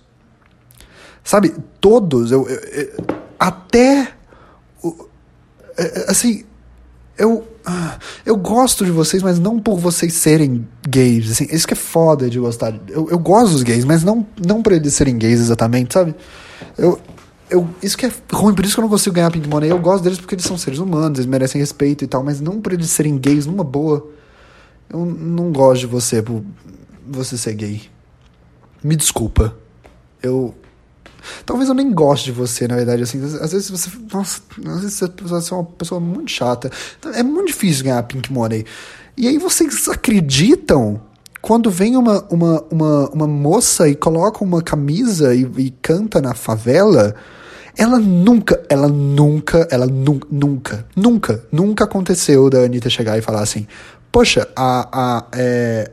[1.22, 2.30] Sabe, todos.
[2.30, 3.04] Eu, eu, eu
[3.38, 4.12] até.
[5.76, 6.44] É, é, assim,
[7.18, 7.46] eu.
[8.24, 11.32] Eu gosto de vocês, mas não por vocês serem gays.
[11.32, 12.78] Assim, isso que é foda de gostar.
[12.88, 16.14] Eu, eu gosto dos gays, mas não, não por eles serem gays exatamente, sabe?
[16.78, 17.00] Eu,
[17.50, 19.68] eu, isso que é ruim, por isso que eu não consigo ganhar Pink Money.
[19.68, 22.60] Eu gosto deles porque eles são seres humanos, eles merecem respeito e tal, mas não
[22.60, 24.08] por eles serem gays numa boa.
[24.88, 26.44] Eu não gosto de você por
[27.04, 27.82] você ser gay.
[28.86, 29.52] Me desculpa.
[30.22, 30.54] Eu.
[31.44, 33.20] Talvez eu nem goste de você, na verdade, assim.
[33.40, 33.90] Às vezes você.
[34.12, 36.70] Nossa, às vezes você é uma pessoa muito chata.
[37.12, 38.64] É muito difícil ganhar Pink Money.
[39.16, 41.00] E aí vocês acreditam
[41.42, 46.34] quando vem uma, uma, uma, uma moça e coloca uma camisa e, e canta na
[46.34, 47.14] favela,
[47.76, 53.40] ela nunca, ela nunca, ela nu, nunca, nunca, nunca aconteceu da Anitta chegar e falar
[53.40, 53.66] assim:
[54.12, 55.90] Poxa, a, a, é,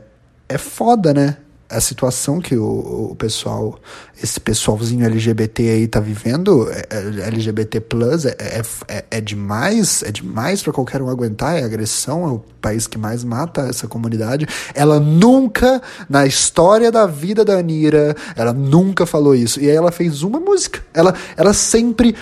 [0.48, 1.38] é foda, né?
[1.74, 3.78] A situação que o, o, pessoal,
[4.22, 10.02] esse pessoalzinho LGBT aí tá vivendo, é, é LGBT plus, é, é, é, é demais,
[10.02, 13.88] é demais para qualquer um aguentar, é agressão, é o país que mais mata essa
[13.88, 14.46] comunidade.
[14.74, 19.60] Ela nunca, na história da vida da Anira, ela nunca falou isso.
[19.60, 20.80] E aí ela fez uma música.
[20.94, 22.14] Ela, ela sempre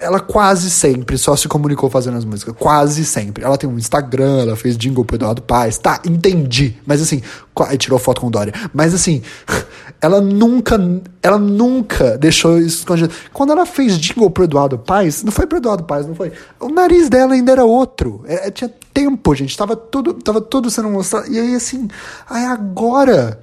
[0.00, 2.54] ela quase sempre só se comunicou fazendo as músicas.
[2.58, 3.44] Quase sempre.
[3.44, 5.78] Ela tem um Instagram, ela fez jingle pro Eduardo Paz.
[5.78, 6.76] Tá, entendi.
[6.86, 7.22] Mas assim,
[7.78, 8.52] tirou foto com o Dória.
[8.72, 9.22] Mas assim,
[10.00, 10.78] ela nunca,
[11.22, 13.12] ela nunca deixou isso escondido.
[13.32, 16.32] Quando ela fez jingle pro Eduardo Paz, não foi pro Eduardo Paz, não foi.
[16.60, 18.22] O nariz dela ainda era outro.
[18.26, 19.56] É, é tinha tempo, gente.
[19.56, 21.30] Tava tudo, tava tudo sendo mostrado.
[21.32, 21.88] E aí assim,
[22.28, 23.38] aí agora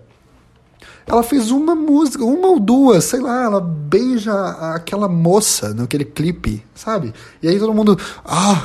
[1.07, 4.33] ela fez uma música, uma ou duas, sei lá, ela beija
[4.73, 7.13] aquela moça naquele clipe, sabe?
[7.41, 7.97] E aí todo mundo.
[8.23, 8.61] Ah,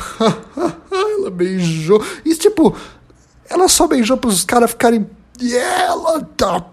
[0.91, 2.03] ela beijou.
[2.25, 2.75] E tipo,
[3.49, 5.09] ela só beijou pros caras ficarem.
[5.41, 6.65] E ela tá.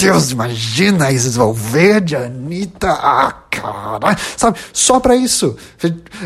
[0.00, 4.56] Deus, imagina Isis Valverde, Anitta, ah, caralho, sabe?
[4.72, 5.56] Só pra isso.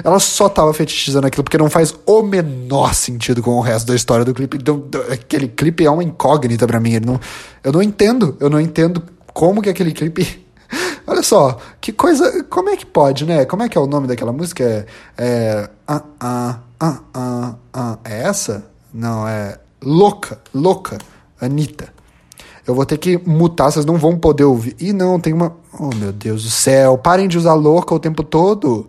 [0.04, 3.94] Ela só tava fetichizando aquilo, porque não faz o menor sentido com o resto da
[3.94, 4.58] história do clipe.
[4.58, 7.00] Então, aquele clipe é uma incógnita para mim.
[7.00, 7.18] Não,
[7.64, 10.46] eu não entendo, eu não entendo como que aquele clipe.
[11.06, 12.44] Olha só, que coisa.
[12.44, 13.46] Como é que pode, né?
[13.46, 14.62] Como é que é o nome daquela música?
[14.64, 14.84] É.
[15.16, 18.66] é ah, ah, ah, é essa?
[18.92, 19.58] Não, é.
[19.82, 20.98] Louca, louca,
[21.40, 22.01] Anitta.
[22.66, 24.76] Eu vou ter que mutar, vocês não vão poder ouvir.
[24.78, 25.54] E não, tem uma.
[25.78, 28.88] Oh, meu Deus do céu, parem de usar louca o tempo todo.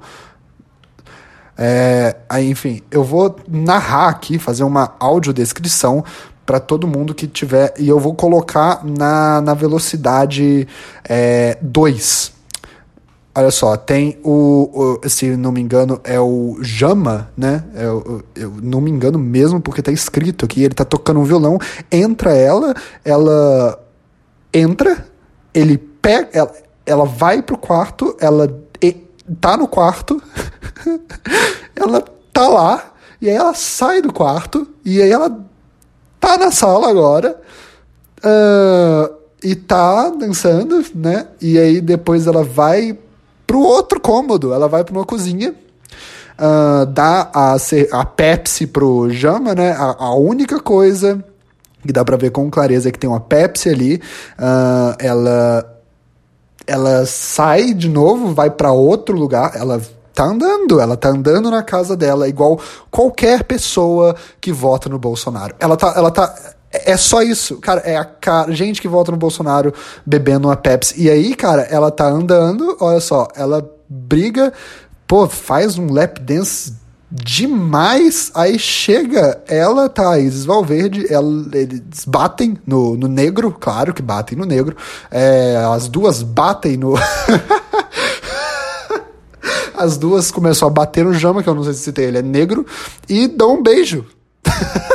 [1.57, 6.03] É, aí, enfim, eu vou narrar aqui, fazer uma audiodescrição
[6.45, 7.73] para todo mundo que tiver.
[7.77, 10.67] E eu vou colocar na, na velocidade
[11.61, 12.27] 2.
[12.29, 12.32] É,
[13.35, 17.63] Olha só, tem o, o, se não me engano, é o Jama, né?
[17.73, 21.23] Eu, é eu, não me engano mesmo, porque tá escrito aqui, ele tá tocando um
[21.23, 21.57] violão,
[21.91, 23.79] entra ela, ela
[24.53, 25.07] entra,
[25.51, 26.53] ele pega, ela,
[26.85, 28.91] ela vai pro quarto, ela e,
[29.41, 30.21] tá no quarto,
[31.75, 35.43] ela tá lá, e aí ela sai do quarto, e aí ela
[36.19, 37.41] tá na sala agora,
[38.19, 39.11] uh,
[39.43, 41.29] e tá dançando, né?
[41.41, 42.95] E aí depois ela vai
[43.45, 45.53] pro outro cômodo, ela vai pra uma cozinha,
[46.39, 47.55] uh, dá a,
[47.91, 49.71] a Pepsi pro Jama, né?
[49.71, 51.23] A, a única coisa
[51.85, 54.01] que dá para ver com clareza é que tem uma Pepsi ali,
[54.39, 55.69] uh, ela
[56.65, 59.81] ela sai de novo, vai para outro lugar, ela
[60.13, 65.55] tá andando, ela tá andando na casa dela, igual qualquer pessoa que vota no Bolsonaro.
[65.59, 66.33] Ela tá, ela tá,
[66.73, 71.01] é só isso, cara, é a cara, gente que vota no Bolsonaro bebendo uma Pepsi.
[71.01, 74.51] E aí, cara, ela tá andando, olha só, ela briga,
[75.07, 76.73] pô, faz um lap dance
[77.11, 78.31] demais.
[78.33, 84.45] Aí chega ela, Thaís Valverde, ela, eles batem no, no negro, claro que batem no
[84.45, 84.75] negro.
[85.11, 86.95] É, as duas batem no.
[89.77, 92.23] as duas começam a bater no Jama, que eu não sei se citei, ele é
[92.23, 92.65] negro,
[93.07, 94.05] e dão um beijo.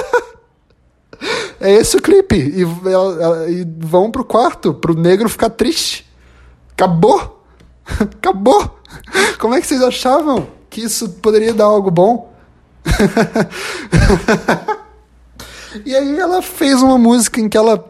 [1.61, 2.37] é esse o clipe.
[2.37, 6.07] E, e vão pro quarto, pro negro ficar triste.
[6.73, 7.45] Acabou!
[8.01, 8.79] Acabou!
[9.39, 10.59] Como é que vocês achavam?
[10.71, 12.33] que isso poderia dar algo bom.
[15.85, 17.85] e aí ela fez uma música em que ela.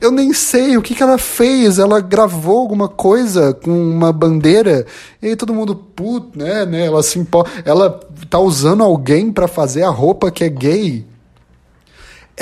[0.00, 1.78] Eu nem sei o que, que ela fez.
[1.78, 4.84] Ela gravou alguma coisa com uma bandeira.
[5.20, 6.86] E aí todo mundo, puto, né, né?
[6.86, 7.46] Ela se impo...
[7.64, 11.06] Ela tá usando alguém para fazer a roupa que é gay.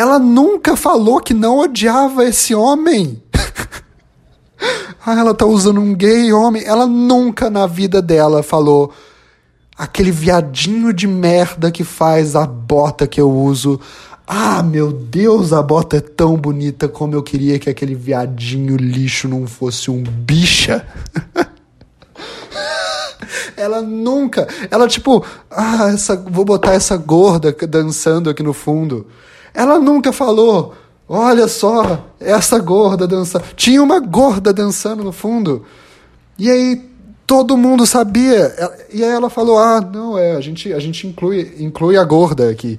[0.00, 3.22] Ela nunca falou que não odiava esse homem.
[5.04, 6.64] ah, ela tá usando um gay homem.
[6.64, 8.94] Ela nunca na vida dela falou
[9.76, 13.78] aquele viadinho de merda que faz a bota que eu uso.
[14.26, 19.28] Ah, meu Deus, a bota é tão bonita como eu queria que aquele viadinho lixo
[19.28, 20.82] não fosse um bicha.
[23.54, 29.06] ela nunca, ela tipo, ah, essa, vou botar essa gorda dançando aqui no fundo.
[29.52, 30.74] Ela nunca falou,
[31.08, 33.44] olha só, essa gorda dançando.
[33.56, 35.64] Tinha uma gorda dançando no fundo.
[36.38, 36.90] E aí
[37.30, 38.52] todo mundo sabia.
[38.92, 42.50] E aí ela falou: ah, não, é, a gente, a gente inclui, inclui a gorda
[42.50, 42.76] aqui.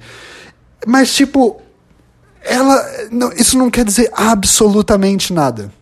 [0.86, 1.60] Mas, tipo,
[2.42, 2.84] ela.
[3.10, 5.72] Não, isso não quer dizer absolutamente nada.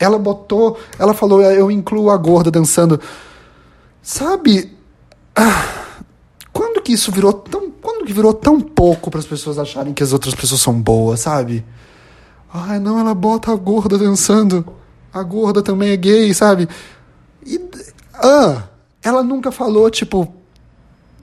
[0.00, 0.78] Ela botou.
[0.98, 3.00] Ela falou: eu incluo a gorda dançando.
[4.02, 4.76] Sabe?
[5.34, 5.85] Ah,
[6.56, 7.70] quando que isso virou tão.
[7.70, 11.20] Quando que virou tão pouco para as pessoas acharem que as outras pessoas são boas,
[11.20, 11.62] sabe?
[12.52, 14.66] Ai, não, ela bota a gorda dançando.
[15.12, 16.66] A gorda também é gay, sabe?
[17.44, 17.60] E,
[18.14, 18.62] ah,
[19.02, 20.32] ela nunca falou, tipo.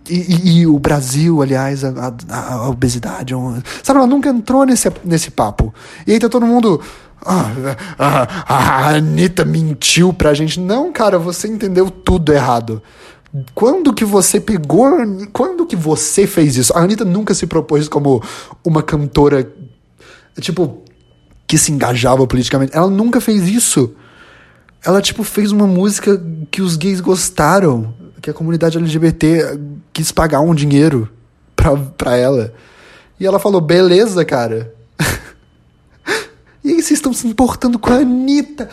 [0.08, 3.34] E, e, e o Brasil, aliás, a, a, a obesidade.
[3.82, 5.74] Sabe, ela nunca entrou nesse, nesse papo.
[6.06, 6.80] E aí tá todo mundo.
[7.26, 7.52] Ah,
[7.98, 10.60] a, a Anitta mentiu pra gente.
[10.60, 12.84] Não, cara, você entendeu tudo errado.
[13.56, 14.92] Quando que você pegou.
[15.32, 16.74] Quando que você fez isso?
[16.76, 18.22] A Anitta nunca se propôs como
[18.64, 19.52] uma cantora.
[20.40, 20.84] Tipo,
[21.48, 22.76] que se engajava politicamente.
[22.76, 23.96] Ela nunca fez isso
[24.86, 29.58] ela, tipo, fez uma música que os gays gostaram, que a comunidade LGBT
[29.94, 31.10] quis pagar um dinheiro
[31.56, 32.54] pra, pra ela.
[33.18, 34.74] E ela falou, beleza, cara.
[36.62, 38.70] e aí vocês estão se importando com a Anitta.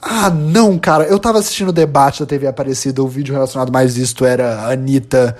[0.00, 1.04] Ah, não, cara.
[1.04, 4.72] Eu tava assistindo o debate da TV Aparecida, o vídeo relacionado mais isto era a
[4.72, 5.36] Anitta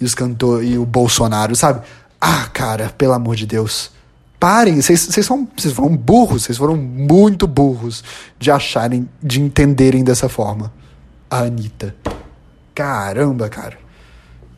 [0.00, 1.84] e os cantores e o Bolsonaro, sabe?
[2.20, 3.90] Ah, cara, pelo amor de Deus.
[4.38, 8.04] Parem, vocês foram burros, vocês foram muito burros
[8.38, 10.72] de acharem, de entenderem dessa forma.
[11.28, 11.96] A Anitta.
[12.74, 13.78] Caramba, cara.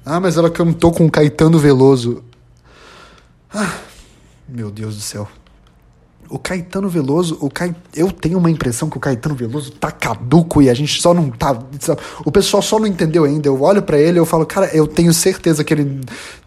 [0.04, 2.22] Ah, mas ela cantou com Caetano Veloso.
[3.54, 3.78] Ah,
[4.48, 5.28] meu Deus do céu.
[6.30, 7.74] O Caetano Veloso, o Ca...
[7.94, 11.30] eu tenho uma impressão que o Caetano Veloso tá caduco e a gente só não
[11.30, 11.58] tá.
[12.24, 13.48] O pessoal só não entendeu ainda.
[13.48, 16.00] Eu olho para ele e eu falo, cara, eu tenho certeza que ele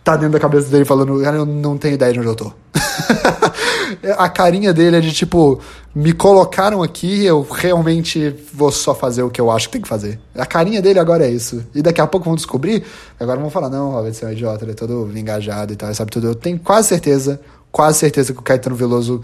[0.03, 2.51] tá dentro da cabeça dele falando, cara, eu não tenho ideia de onde eu tô.
[4.17, 5.59] a carinha dele é de tipo,
[5.93, 9.87] me colocaram aqui, eu realmente vou só fazer o que eu acho que tem que
[9.87, 10.19] fazer.
[10.35, 11.63] A carinha dele agora é isso.
[11.75, 12.83] E daqui a pouco vão descobrir,
[13.19, 15.93] agora vão falar, não, Robert, você é um idiota, ele é todo engajado e tal,
[15.93, 16.27] sabe tudo.
[16.27, 17.39] Eu tenho quase certeza,
[17.71, 19.21] quase certeza que o Caetano Veloso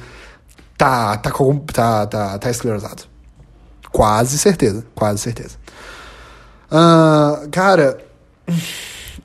[0.78, 1.32] tá, tá,
[1.74, 3.04] tá, tá, tá esclerosado.
[3.92, 5.58] Quase certeza, quase certeza.
[6.72, 7.98] Uh, cara,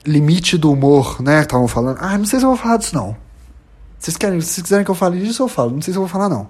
[0.05, 1.41] limite do humor, né?
[1.41, 1.97] Estavam falando.
[1.99, 3.15] Ah, não sei se eu vou falar disso, não.
[3.99, 5.71] Vocês querem, vocês quiserem que eu fale disso, eu falo.
[5.71, 6.47] Não sei se eu vou falar, não.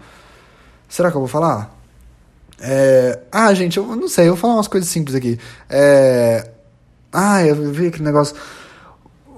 [0.88, 1.76] Será que eu vou falar?
[2.60, 3.20] É...
[3.32, 5.40] Ah, gente, eu não sei, eu vou falar umas coisas simples aqui.
[5.70, 6.50] É...
[7.12, 8.36] Ah, eu vi aquele negócio.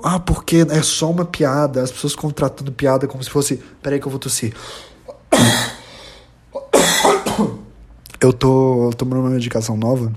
[0.04, 3.58] Ah, porque é só uma piada, as pessoas contratando piada como se fosse.
[3.82, 4.54] Peraí que eu vou tossir.
[8.20, 10.12] Eu tô tomando uma medicação nova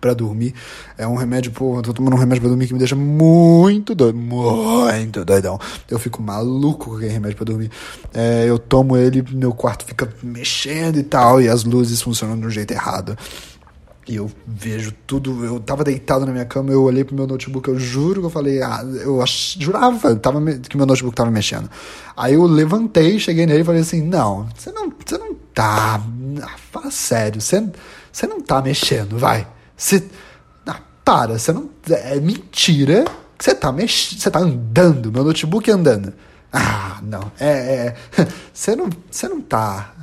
[0.00, 0.54] para dormir.
[0.96, 4.18] É um remédio, eu tô tomando um remédio pra dormir que me deixa muito doido,
[4.18, 5.58] muito doidão.
[5.90, 7.70] Eu fico maluco com aquele remédio pra dormir.
[8.14, 12.46] É, eu tomo ele, meu quarto fica mexendo e tal, e as luzes funcionam de
[12.46, 13.16] um jeito errado.
[14.08, 17.68] E eu vejo tudo, eu tava deitado na minha cama, eu olhei pro meu notebook,
[17.68, 21.68] eu juro que eu falei, ah, eu ach, jurava tava, que meu notebook tava mexendo.
[22.16, 26.00] Aí eu levantei, cheguei nele e falei assim, não, você não, você não tá,
[26.42, 27.62] ah, fala sério, você,
[28.10, 29.46] você não tá mexendo, vai.
[29.76, 30.04] Você.
[30.66, 31.70] Ah, para, você não.
[31.88, 33.04] É mentira
[33.38, 34.20] que você tá mexendo.
[34.20, 36.12] Você tá andando, meu notebook andando.
[36.52, 37.30] Ah, não.
[37.38, 37.48] É.
[37.48, 37.96] é
[38.52, 38.90] você não.
[39.08, 39.94] Você não tá.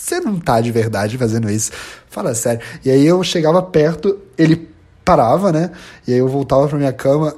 [0.00, 1.70] Você não tá de verdade fazendo isso.
[2.08, 2.62] Fala sério.
[2.82, 4.70] E aí eu chegava perto, ele
[5.04, 5.70] parava, né?
[6.06, 7.36] E aí eu voltava pra minha cama.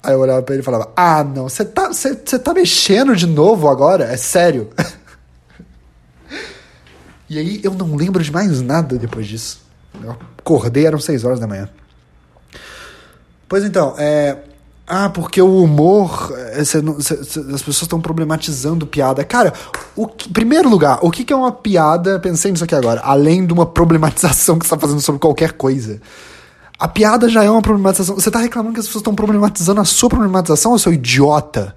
[0.00, 3.16] Aí eu olhava pra ele e falava: Ah, não, você tá, você, você tá mexendo
[3.16, 4.04] de novo agora?
[4.04, 4.70] É sério?
[7.28, 9.62] e aí eu não lembro de mais nada depois disso.
[10.02, 11.68] Eu acordei, eram 6 horas da manhã.
[13.48, 14.38] Pois então, é.
[14.86, 16.32] Ah, porque o humor.
[16.52, 19.24] É, cê, cê, cê, as pessoas estão problematizando piada.
[19.24, 19.52] Cara,
[19.96, 22.20] o que, primeiro lugar, o que, que é uma piada?
[22.20, 23.00] Pensei nisso aqui agora.
[23.02, 26.00] Além de uma problematização que você está fazendo sobre qualquer coisa.
[26.78, 28.14] A piada já é uma problematização.
[28.14, 31.74] Você está reclamando que as pessoas estão problematizando a sua problematização, seu idiota?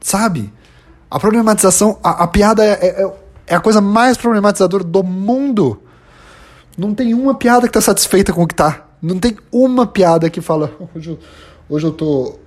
[0.00, 0.52] Sabe?
[1.10, 1.98] A problematização.
[2.04, 3.12] A, a piada é, é,
[3.48, 5.82] é a coisa mais problematizadora do mundo.
[6.78, 8.86] Não tem uma piada que tá satisfeita com o que tá.
[9.02, 10.72] Não tem uma piada que fala,
[11.70, 12.38] hoje eu, tô.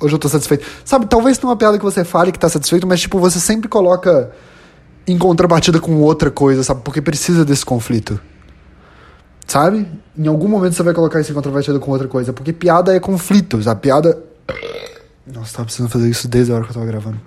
[0.00, 0.66] Hoje eu tô satisfeito.
[0.84, 3.68] Sabe, talvez tenha uma piada que você fale que tá satisfeito, mas tipo, você sempre
[3.68, 4.32] coloca
[5.06, 6.80] em contrapartida com outra coisa, sabe?
[6.82, 8.18] Porque precisa desse conflito.
[9.46, 9.86] Sabe?
[10.16, 12.32] Em algum momento você vai colocar isso em contrapartida com outra coisa.
[12.32, 13.82] Porque piada é conflito, sabe?
[13.82, 14.22] Piada.
[15.26, 17.20] Nossa, tava precisando fazer isso desde a hora que eu tava gravando.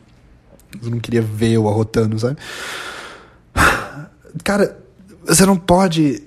[0.84, 2.38] Eu não queria ver eu arrotando, sabe?
[4.44, 4.78] Cara,
[5.26, 6.24] você não pode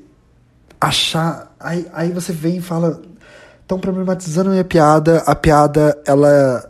[0.80, 1.54] achar.
[1.58, 3.00] Aí, aí você vem e fala.
[3.70, 6.68] Estão problematizando minha piada, a piada, ela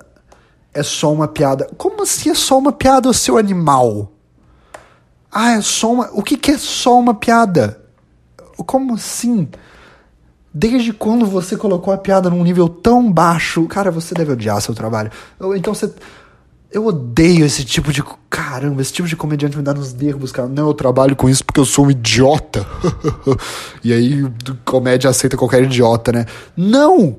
[0.74, 1.66] é só uma piada.
[1.78, 4.12] Como assim é só uma piada, seu animal?
[5.32, 6.10] Ah, é só uma.
[6.12, 7.80] O que, que é só uma piada?
[8.66, 9.48] Como assim?
[10.52, 13.66] Desde quando você colocou a piada num nível tão baixo?
[13.66, 15.10] Cara, você deve odiar seu trabalho.
[15.56, 15.90] Então você.
[16.72, 18.02] Eu odeio esse tipo de.
[18.28, 20.48] Caramba, esse tipo de comediante me dá nos nervos, cara.
[20.48, 22.64] Não, eu trabalho com isso porque eu sou um idiota.
[23.83, 24.24] e aí,
[24.64, 26.26] comédia aceita qualquer idiota, né?
[26.56, 27.16] Não!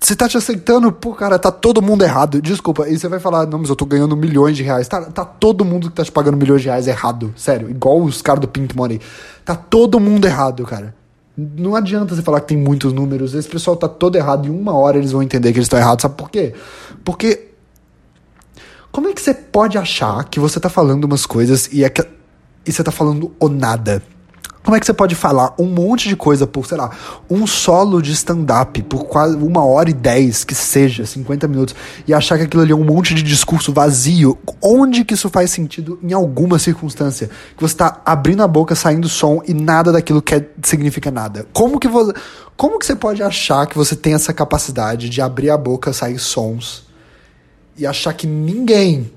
[0.00, 2.40] Você tá te aceitando, pô, cara, tá todo mundo errado.
[2.40, 4.88] Desculpa, e você vai falar, não, mas eu tô ganhando milhões de reais.
[4.88, 7.34] Tá, tá todo mundo que tá te pagando milhões de reais errado.
[7.36, 9.00] Sério, igual os caras do Pink Money.
[9.44, 10.94] Tá todo mundo errado, cara.
[11.36, 13.34] Não adianta você falar que tem muitos números.
[13.34, 14.46] Esse pessoal tá todo errado.
[14.46, 16.02] Em uma hora eles vão entender que eles estão errados.
[16.02, 16.54] Sabe por quê?
[17.04, 17.53] Porque
[18.94, 22.06] como é que você pode achar que você tá falando umas coisas e, é que,
[22.64, 24.00] e você tá falando o nada?
[24.62, 26.92] Como é que você pode falar um monte de coisa por, sei lá,
[27.28, 31.74] um solo de stand-up por quase uma hora e dez, que seja, 50 minutos,
[32.06, 34.38] e achar que aquilo ali é um monte de discurso vazio?
[34.62, 37.28] Onde que isso faz sentido em alguma circunstância?
[37.56, 41.48] Que você tá abrindo a boca, saindo som e nada daquilo quer, significa nada.
[41.52, 42.12] Como que você,
[42.56, 46.20] como que você pode achar que você tem essa capacidade de abrir a boca, sair
[46.20, 46.83] sons
[47.76, 49.10] e achar que ninguém,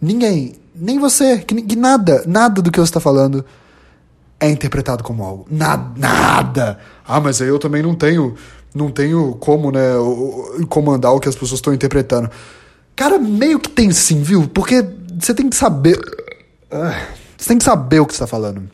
[0.00, 3.44] ninguém, nem você, que, que nada, nada do que você está falando
[4.40, 5.46] é interpretado como algo.
[5.50, 6.78] Nada, nada.
[7.06, 8.34] Ah, mas aí eu também não tenho,
[8.74, 9.92] não tenho como, né,
[10.68, 12.30] comandar o que as pessoas estão interpretando.
[12.96, 14.48] Cara, meio que tem sim, viu?
[14.48, 14.84] Porque
[15.18, 15.98] você tem que saber.
[16.70, 18.68] Ah, você tem que saber o que você tá falando.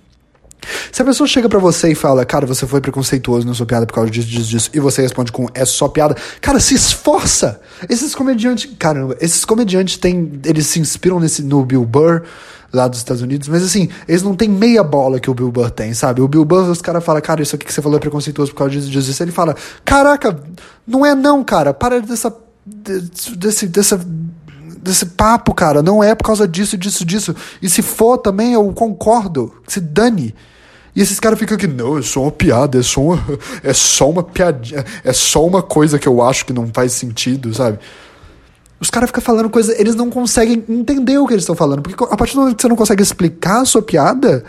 [0.93, 3.87] Se a pessoa chega para você e fala, cara, você foi preconceituoso na sua piada
[3.87, 7.61] por causa disso, disso, disso, e você responde com, é só piada, cara, se esforça!
[7.89, 12.23] Esses comediantes, caramba, esses comediantes têm, eles se inspiram nesse, no Bill Burr,
[12.73, 15.71] lá dos Estados Unidos, mas assim, eles não têm meia bola que o Bill Burr
[15.71, 16.21] tem, sabe?
[16.21, 18.59] O Bill Burr, os caras falam, cara, isso aqui que você falou é preconceituoso por
[18.59, 19.23] causa disso, disso, disso.
[19.23, 20.39] Ele fala, caraca,
[20.87, 24.01] não é não, cara, para dessa, desse, dessa
[24.83, 25.83] desse papo, cara.
[25.83, 27.35] Não é por causa disso, disso, disso.
[27.61, 29.53] E se for também, eu concordo.
[29.67, 30.35] Se dane.
[30.95, 33.25] E esses caras ficam aqui, não, é só uma piada, é só uma,
[33.63, 37.55] é só uma piadinha, é só uma coisa que eu acho que não faz sentido,
[37.55, 37.79] sabe?
[38.81, 42.03] Os caras ficam falando coisa, eles não conseguem entender o que eles estão falando, porque
[42.03, 44.43] a partir do momento que você não consegue explicar a sua piada,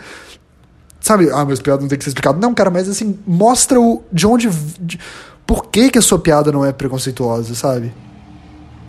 [1.00, 1.30] sabe?
[1.30, 2.40] Ah, mas piada não tem que ser explicado.
[2.40, 4.48] Não, cara, mas assim, mostra o de onde
[4.80, 4.98] de,
[5.46, 7.92] por que que a sua piada não é preconceituosa, sabe?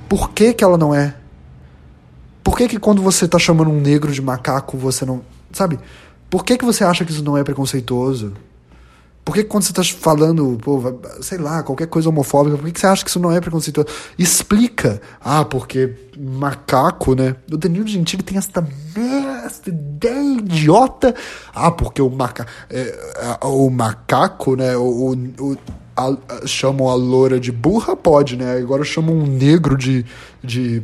[0.08, 1.14] Por que que ela não é?
[2.44, 5.22] Por que que quando você tá chamando um negro de macaco, você não,
[5.52, 5.80] sabe?
[6.30, 8.34] Por que, que você acha que isso não é preconceituoso?
[9.24, 10.82] Por que quando você tá falando, pô,
[11.22, 13.88] sei lá, qualquer coisa homofóbica, por que você acha que isso não é preconceituoso?
[14.18, 15.02] Explica.
[15.22, 17.36] Ah, porque macaco, né?
[17.50, 18.68] O Danilo Gentili tem essa,
[19.46, 21.16] essa ideia idiota.
[21.54, 24.76] Ah, porque o, maca, é, o macaco, né?
[24.76, 25.58] O, o,
[25.96, 28.58] a, chamam a loura de burra, pode, né?
[28.58, 30.06] Agora chamam um negro de,
[30.44, 30.84] de,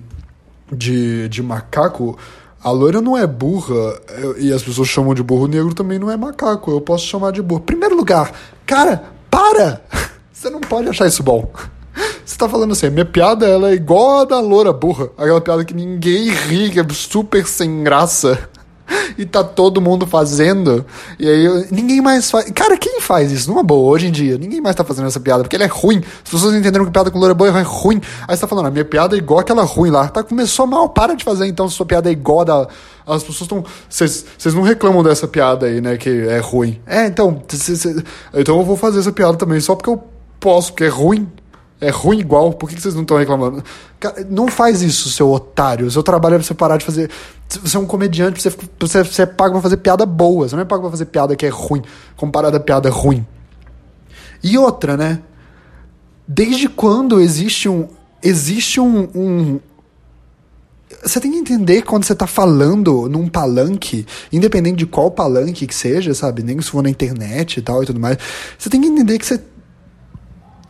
[0.71, 2.17] de, de macaco.
[2.61, 3.99] A loira não é burra
[4.37, 6.71] e as pessoas chamam de burro negro também não é macaco.
[6.71, 7.61] Eu posso chamar de burro.
[7.61, 8.33] Primeiro lugar,
[8.65, 9.81] cara, para!
[10.31, 11.51] Você não pode achar isso bom.
[12.25, 15.09] Você tá falando assim, minha piada ela é igual a da loura burra.
[15.17, 18.49] Aquela piada que ninguém ri, que é super sem graça
[19.19, 20.85] e tá todo mundo fazendo.
[21.19, 22.49] E aí ninguém mais faz.
[22.51, 23.49] Cara, quem faz isso?
[23.49, 26.01] Numa boa, hoje em dia, ninguém mais tá fazendo essa piada, porque ela é ruim.
[26.23, 27.99] As pessoas entenderam que piada com loura boa é ruim.
[28.25, 30.07] Aí você tá falando, a minha piada é igual aquela ruim lá.
[30.07, 32.67] Tá, começou mal, para de fazer então se sua piada é igual a da.
[33.05, 33.65] As pessoas estão.
[33.89, 35.97] Vocês não reclamam dessa piada aí, né?
[35.97, 36.79] Que é ruim.
[36.87, 37.43] É, então.
[38.33, 40.01] Então eu vou fazer essa piada também, só porque eu
[40.39, 41.27] posso, porque é ruim.
[41.81, 43.63] É ruim igual, por que vocês não estão reclamando?
[44.29, 45.87] Não faz isso, seu otário.
[45.87, 47.09] O seu trabalho é você parar de fazer.
[47.47, 50.47] Você é um comediante, você, você, você é pago pra fazer piada boa.
[50.47, 51.81] Você não é pago pra fazer piada que é ruim,
[52.17, 53.25] comparada a piada ruim.
[54.43, 55.21] E outra, né?
[56.27, 57.87] Desde quando existe um.
[58.21, 59.09] Existe um.
[59.15, 59.59] um
[61.01, 65.73] você tem que entender quando você tá falando num palanque, independente de qual palanque que
[65.73, 66.43] seja, sabe?
[66.43, 68.17] Nem se for na internet e tal e tudo mais.
[68.57, 69.39] Você tem que entender que você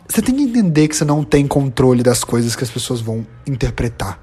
[0.10, 3.26] você tem que entender que você não tem controle das coisas que as pessoas vão
[3.46, 4.20] interpretar.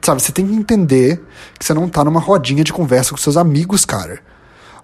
[0.00, 1.22] Sabe, você tem que entender
[1.58, 4.20] que você não tá numa rodinha de conversa com seus amigos, cara.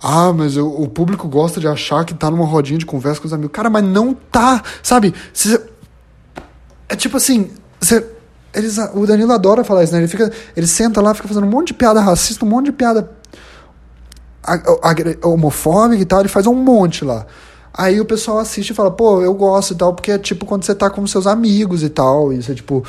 [0.01, 3.26] Ah, mas eu, o público gosta de achar que tá numa rodinha de conversa com
[3.26, 3.51] os amigos.
[3.53, 5.12] Cara, mas não tá, sabe?
[6.89, 8.07] É tipo assim, você,
[8.55, 10.01] eles, o Danilo adora falar isso, né?
[10.01, 12.72] Ele, fica, ele senta lá, fica fazendo um monte de piada racista, um monte de
[12.72, 13.11] piada
[15.24, 17.26] homofóbica e tal, ele faz um monte lá.
[17.72, 20.64] Aí o pessoal assiste e fala, pô, eu gosto e tal, porque é tipo quando
[20.64, 22.84] você tá com seus amigos e tal, e você, tipo,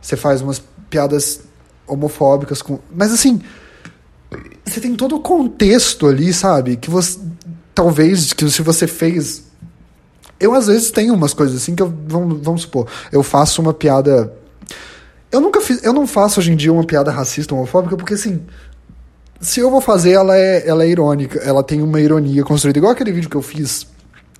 [0.00, 1.40] você faz umas piadas
[1.86, 2.78] homofóbicas com.
[2.94, 3.40] Mas assim,
[4.64, 6.76] você tem todo o contexto ali, sabe?
[6.76, 7.18] Que você.
[7.74, 9.44] Talvez, que se você fez.
[10.38, 11.92] Eu às vezes tenho umas coisas assim que eu.
[12.06, 14.32] Vamos, vamos supor, eu faço uma piada.
[15.30, 15.82] Eu nunca fiz.
[15.82, 18.42] Eu não faço hoje em dia uma piada racista, homofóbica, porque assim.
[19.40, 21.40] Se eu vou fazer, ela é, ela é irônica.
[21.40, 22.78] Ela tem uma ironia construída.
[22.78, 23.88] Igual aquele vídeo que eu fiz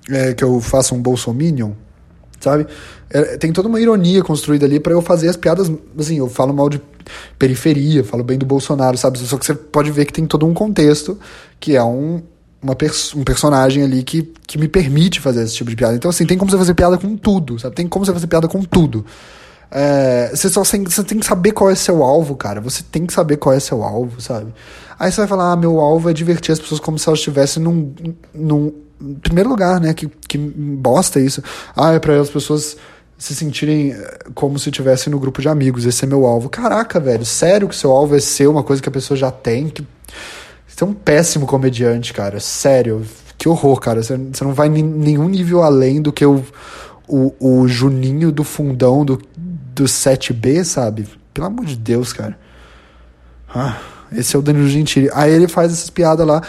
[0.09, 1.71] é, que eu faça um bolsominion,
[2.39, 2.67] sabe?
[3.09, 6.53] É, tem toda uma ironia construída ali para eu fazer as piadas, assim, eu falo
[6.53, 6.81] mal de
[7.37, 9.19] periferia, falo bem do Bolsonaro, sabe?
[9.19, 11.19] Só que você pode ver que tem todo um contexto
[11.59, 12.21] que é um,
[12.61, 15.95] uma pers um personagem ali que, que me permite fazer esse tipo de piada.
[15.95, 17.75] Então, assim, tem como você fazer piada com tudo, sabe?
[17.75, 19.05] Tem como você fazer piada com tudo.
[19.69, 22.61] É, você só tem, você tem que saber qual é seu alvo, cara.
[22.61, 24.53] Você tem que saber qual é seu alvo, sabe?
[24.99, 27.61] Aí você vai falar, ah, meu alvo é divertir as pessoas como se elas estivessem
[27.61, 27.93] num,
[28.33, 28.71] num
[29.21, 29.93] primeiro lugar, né?
[29.93, 31.43] Que, que bosta isso.
[31.75, 32.77] Ah, é pra as pessoas
[33.17, 35.85] se sentirem eh, como se estivessem no grupo de amigos.
[35.85, 36.49] Esse é meu alvo.
[36.49, 39.69] Caraca, velho, sério que seu alvo é ser uma coisa que a pessoa já tem?
[39.69, 39.85] Que...
[40.67, 42.39] Você é um péssimo comediante, cara.
[42.39, 43.05] Sério.
[43.37, 44.01] Que horror, cara.
[44.01, 46.43] Você, você não vai nenhum nível além do que o,
[47.07, 51.07] o, o Juninho do fundão do, do 7B, sabe?
[51.33, 52.37] Pelo amor de Deus, cara.
[53.53, 53.79] Ah,
[54.11, 55.09] esse é o Danilo Gentili.
[55.13, 56.41] Aí ele faz essas piadas lá.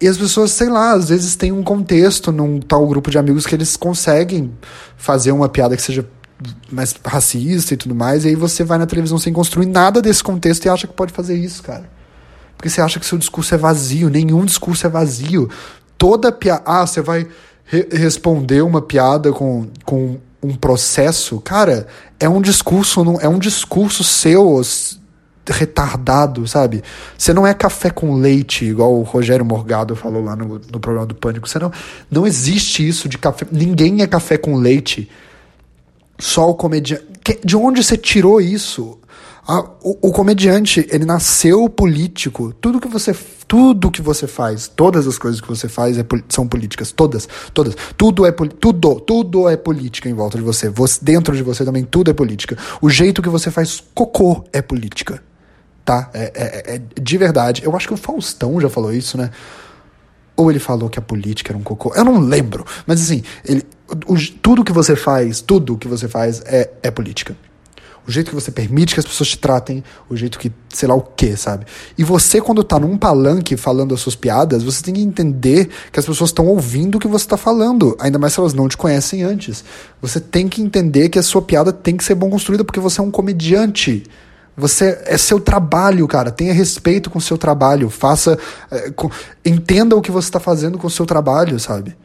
[0.00, 3.46] E as pessoas, sei lá, às vezes tem um contexto num tal grupo de amigos
[3.46, 4.50] que eles conseguem
[4.96, 6.08] fazer uma piada que seja
[6.70, 10.24] mais racista e tudo mais, e aí você vai na televisão sem construir nada desse
[10.24, 11.90] contexto e acha que pode fazer isso, cara.
[12.56, 15.50] Porque você acha que seu discurso é vazio, nenhum discurso é vazio.
[15.98, 16.62] Toda piada.
[16.64, 17.26] Ah, você vai
[17.64, 21.86] re responder uma piada com, com um processo, cara,
[22.18, 24.60] é um discurso, é um discurso seu
[25.52, 26.82] retardado, sabe?
[27.16, 31.06] Você não é café com leite, igual o Rogério Morgado falou lá no, no programa
[31.06, 31.48] do Pânico.
[31.48, 31.72] Você não,
[32.10, 33.46] não existe isso de café.
[33.50, 35.10] Ninguém é café com leite.
[36.18, 37.04] Só o comediante.
[37.44, 38.98] De onde você tirou isso?
[39.82, 42.54] O, o, comediante, ele nasceu político.
[42.60, 43.12] Tudo que você
[43.48, 47.74] tudo que você faz, todas as coisas que você faz é, são políticas, todas, todas.
[47.96, 50.68] Tudo é tudo, tudo é política em volta de você.
[50.68, 51.00] você.
[51.02, 52.56] Dentro de você também tudo é política.
[52.80, 55.20] O jeito que você faz cocô é política
[55.90, 56.08] tá?
[56.14, 57.62] É, é, é, de verdade.
[57.64, 59.30] Eu acho que o Faustão já falou isso, né?
[60.36, 61.92] Ou ele falou que a política era um cocô.
[61.96, 62.64] Eu não lembro.
[62.86, 63.64] Mas assim, ele,
[64.06, 67.36] o, tudo que você faz, tudo que você faz é, é política.
[68.06, 70.94] O jeito que você permite que as pessoas te tratem, o jeito que, sei lá
[70.94, 71.66] o que, sabe?
[71.98, 75.98] E você, quando tá num palanque falando as suas piadas, você tem que entender que
[75.98, 78.76] as pessoas estão ouvindo o que você tá falando, ainda mais se elas não te
[78.76, 79.64] conhecem antes.
[80.00, 83.00] Você tem que entender que a sua piada tem que ser bem construída porque você
[83.00, 84.04] é um comediante.
[84.60, 86.30] Você é seu trabalho, cara.
[86.30, 87.90] Tenha respeito com o seu trabalho.
[87.90, 88.38] Faça.
[88.70, 89.10] É, com,
[89.44, 91.96] entenda o que você está fazendo com o seu trabalho, sabe?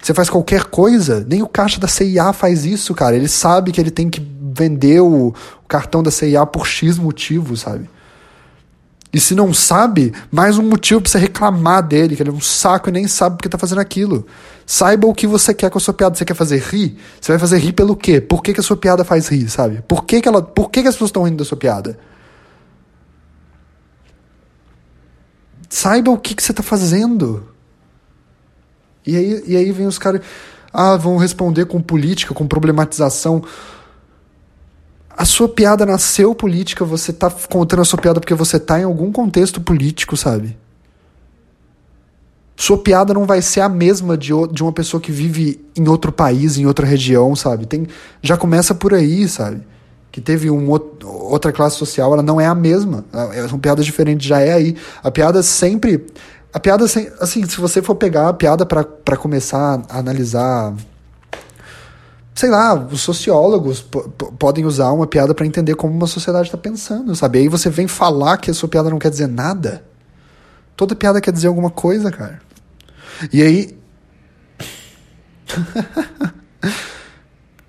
[0.00, 1.24] Você faz qualquer coisa.
[1.28, 3.16] Nem o caixa da CIA faz isso, cara.
[3.16, 4.20] Ele sabe que ele tem que
[4.54, 7.88] vender o, o cartão da CIA por X motivo, sabe?
[9.12, 12.40] E se não sabe, mais um motivo para você reclamar dele, que ele é um
[12.40, 14.26] saco e nem sabe porque tá fazendo aquilo.
[14.64, 16.16] Saiba o que você quer com a sua piada.
[16.16, 16.96] Você quer fazer rir?
[17.20, 18.22] Você vai fazer rir pelo quê?
[18.22, 19.82] Por que, que a sua piada faz rir, sabe?
[19.86, 21.98] Por que, que, ela, por que, que as pessoas estão rindo da sua piada?
[25.68, 27.46] Saiba o que, que você tá fazendo.
[29.06, 30.22] E aí, e aí vem os caras.
[30.72, 33.44] Ah, vão responder com política, com problematização
[35.16, 38.84] a sua piada nasceu política, você tá contando a sua piada porque você tá em
[38.84, 40.56] algum contexto político, sabe?
[42.56, 46.12] Sua piada não vai ser a mesma de, de uma pessoa que vive em outro
[46.12, 47.66] país, em outra região, sabe?
[47.66, 47.86] Tem,
[48.22, 49.62] já começa por aí, sabe?
[50.10, 53.04] Que teve um, outra classe social, ela não é a mesma.
[53.32, 54.76] É, são piadas diferentes, já é aí.
[55.02, 56.06] A piada sempre.
[56.52, 60.74] A piada, assim, se você for pegar a piada para começar a analisar
[62.34, 63.84] sei lá, os sociólogos
[64.38, 67.38] podem usar uma piada para entender como uma sociedade está pensando, sabe?
[67.38, 69.84] Aí você vem falar que a sua piada não quer dizer nada.
[70.76, 72.40] Toda piada quer dizer alguma coisa, cara.
[73.32, 73.78] E aí.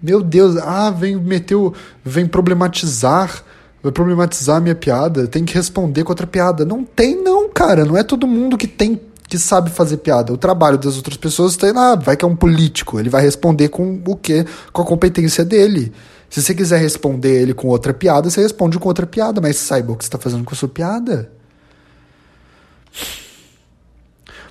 [0.01, 3.41] Meu Deus, ah, vem meteu, vem problematizar,
[3.82, 6.66] vai problematizar a minha piada, tem que responder com outra piada.
[6.66, 8.99] Não tem não, cara, não é todo mundo que tem
[9.34, 10.32] que sabe fazer piada.
[10.32, 13.70] O trabalho das outras pessoas tem lá, vai que é um político, ele vai responder
[13.70, 14.46] com o quê?
[14.72, 15.92] Com a competência dele.
[16.30, 19.92] Se você quiser responder ele com outra piada, você responde com outra piada, mas saiba
[19.92, 21.32] o que você está fazendo com a sua piada.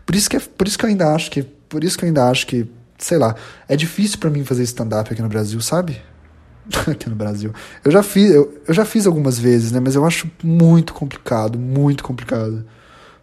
[0.04, 2.08] Por isso que é, por isso que eu ainda acho que, por isso que eu
[2.08, 2.68] ainda acho que,
[2.98, 3.36] sei lá,
[3.68, 6.02] é difícil para mim fazer stand up aqui no Brasil, sabe?
[6.90, 7.52] aqui no Brasil.
[7.84, 11.56] Eu já fiz, eu, eu já fiz algumas vezes, né, mas eu acho muito complicado,
[11.56, 12.64] muito complicado.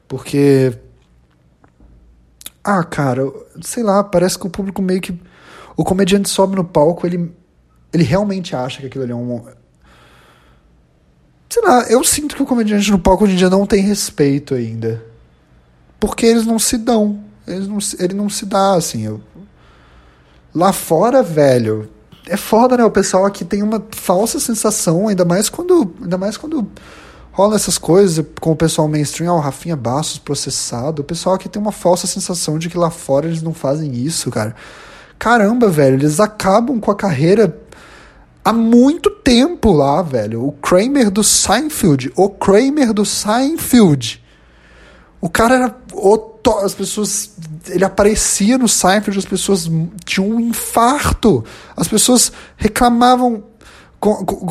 [0.07, 0.73] Porque
[2.69, 3.23] ah, cara,
[3.61, 5.19] sei lá, parece que o público meio que.
[5.75, 7.31] O comediante sobe no palco, ele,
[7.93, 9.43] ele realmente acha que aquilo ali é um.
[11.49, 14.53] Sei lá, eu sinto que o comediante no palco hoje em dia não tem respeito
[14.53, 15.03] ainda.
[15.99, 17.23] Porque eles não se dão.
[17.47, 19.05] Eles não, ele não se dá, assim.
[19.05, 19.21] Eu...
[20.53, 21.89] Lá fora, velho,
[22.27, 22.83] é foda, né?
[22.85, 25.93] O pessoal aqui tem uma falsa sensação, ainda mais quando.
[26.01, 26.69] Ainda mais quando
[27.39, 31.01] rola essas coisas com o pessoal mainstream, ah, o Rafinha Bastos processado.
[31.01, 34.29] O pessoal aqui tem uma falsa sensação de que lá fora eles não fazem isso,
[34.29, 34.53] cara.
[35.17, 37.57] Caramba, velho, eles acabam com a carreira
[38.43, 40.45] há muito tempo lá, velho.
[40.45, 44.21] O Kramer do Seinfeld, o Kramer do Seinfeld.
[45.21, 45.75] O cara era.
[46.61, 47.31] As pessoas.
[47.69, 49.71] Ele aparecia no Seinfeld, as pessoas
[50.03, 51.45] tinham um infarto.
[51.73, 53.45] As pessoas reclamavam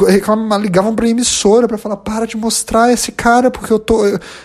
[0.06, 4.04] reclamam, ligavam pra emissora para falar, para de mostrar esse cara, porque eu tô.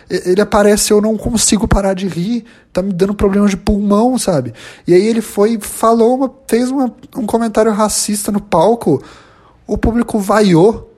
[0.09, 4.53] Ele aparece eu não consigo parar de rir, tá me dando problemas de pulmão, sabe?
[4.87, 9.03] E aí ele foi, falou, uma, fez uma, um comentário racista no palco,
[9.67, 10.89] o público vaiou.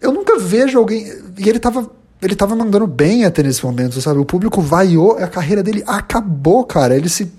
[0.00, 1.06] Eu nunca vejo alguém.
[1.38, 1.90] E ele tava.
[2.22, 4.18] Ele tava mandando bem até nesse momento, sabe?
[4.18, 6.96] O público vaiou, a carreira dele acabou, cara.
[6.96, 7.30] Ele se.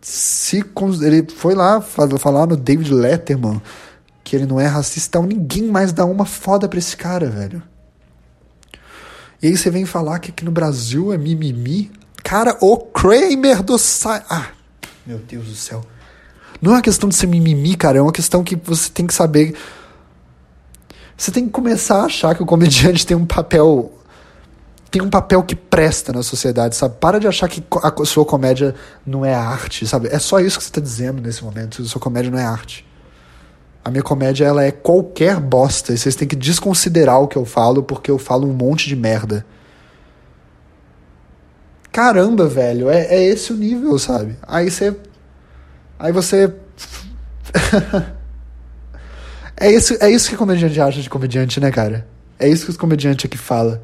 [0.00, 0.64] se
[1.02, 3.62] ele foi lá falar no David Letterman
[4.26, 7.62] que ele não é racista, ninguém mais dá uma foda pra esse cara, velho.
[9.40, 11.92] E aí você vem falar que aqui no Brasil é mimimi.
[12.24, 14.24] Cara, o Kramer do Sai.
[14.28, 14.48] Ah,
[15.06, 15.80] meu Deus do céu.
[16.60, 17.98] Não é uma questão de ser mimimi, cara.
[17.98, 19.54] É uma questão que você tem que saber.
[21.16, 23.92] Você tem que começar a achar que o comediante tem um papel.
[24.90, 26.96] Tem um papel que presta na sociedade, sabe?
[26.98, 28.74] Para de achar que a sua comédia
[29.06, 30.08] não é arte, sabe?
[30.08, 31.84] É só isso que você está dizendo nesse momento.
[31.84, 32.84] Sua comédia não é arte.
[33.86, 35.92] A minha comédia ela é qualquer bosta.
[35.92, 38.96] E vocês têm que desconsiderar o que eu falo, porque eu falo um monte de
[38.96, 39.46] merda.
[41.92, 44.36] Caramba, velho, é, é esse o nível, sabe?
[44.42, 44.96] Aí você.
[46.00, 46.52] Aí você.
[49.56, 52.08] é, isso, é isso que comediante acha de comediante, né, cara?
[52.40, 53.80] É isso que os comediantes aqui fala.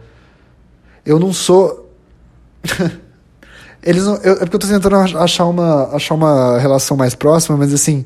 [1.06, 1.94] Eu não sou.
[3.80, 7.56] Eles não, eu, é porque eu tô tentando achar uma, achar uma relação mais próxima,
[7.56, 8.04] mas assim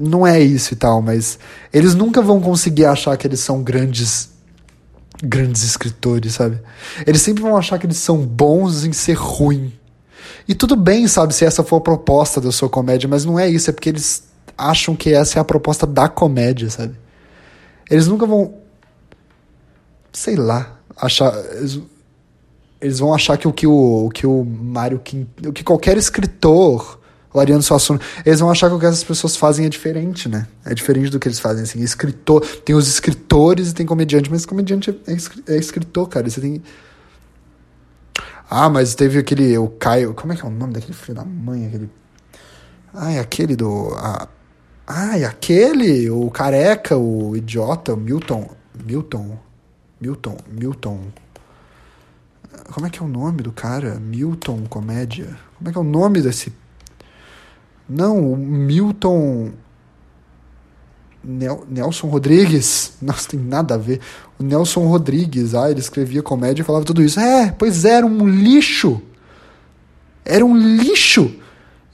[0.00, 1.38] não é isso e tal, mas
[1.72, 4.30] eles nunca vão conseguir achar que eles são grandes
[5.22, 6.58] grandes escritores, sabe?
[7.06, 9.70] Eles sempre vão achar que eles são bons em ser ruim.
[10.48, 13.46] E tudo bem, sabe, se essa for a proposta da sua comédia, mas não é
[13.46, 14.24] isso, é porque eles
[14.56, 16.94] acham que essa é a proposta da comédia, sabe?
[17.90, 18.54] Eles nunca vão
[20.12, 21.80] sei lá, achar eles,
[22.80, 25.96] eles vão achar que o que o, o que o Mário Quintana, o que qualquer
[25.96, 26.99] escritor
[27.32, 30.48] o Ariano Suassuna, eles vão achar que o que essas pessoas fazem é diferente, né?
[30.64, 31.80] É diferente do que eles fazem, assim.
[31.80, 36.28] Escritor, tem os escritores e tem comediante, mas comediante é, é, é escritor, cara.
[36.28, 36.60] Você tem.
[38.50, 39.56] Ah, mas teve aquele.
[39.58, 40.12] O Caio.
[40.12, 41.66] Como é que é o nome daquele filho da mãe?
[41.66, 41.88] Aquele.
[42.92, 43.94] Ai, aquele do.
[43.96, 44.26] Ah,
[44.84, 46.10] ai, aquele.
[46.10, 48.50] O careca, o idiota, o Milton.
[48.84, 49.38] Milton.
[50.00, 50.36] Milton.
[50.50, 51.00] Milton.
[52.72, 54.00] Como é que é o nome do cara?
[54.00, 55.38] Milton Comédia.
[55.56, 56.52] Como é que é o nome desse
[57.90, 59.50] não, o Milton.
[61.22, 62.92] Nel, Nelson Rodrigues.
[63.02, 64.00] Nossa, tem nada a ver.
[64.38, 67.18] O Nelson Rodrigues, ah, ele escrevia comédia e falava tudo isso.
[67.18, 69.02] É, pois era um lixo.
[70.24, 71.34] Era um lixo.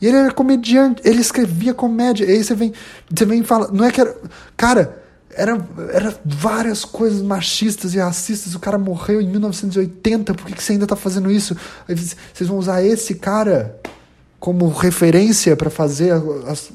[0.01, 2.26] E ele era comediante, ele escrevia comédia.
[2.26, 2.74] E aí você vem,
[3.09, 4.14] você vem e fala, não é que era.
[4.55, 8.55] Cara, era, era várias coisas machistas e racistas.
[8.55, 11.57] O cara morreu em 1980, por que, que você ainda tá fazendo isso?
[11.88, 13.80] Vocês vão usar esse cara
[14.39, 16.12] como referência para fazer
[16.47, 16.72] as.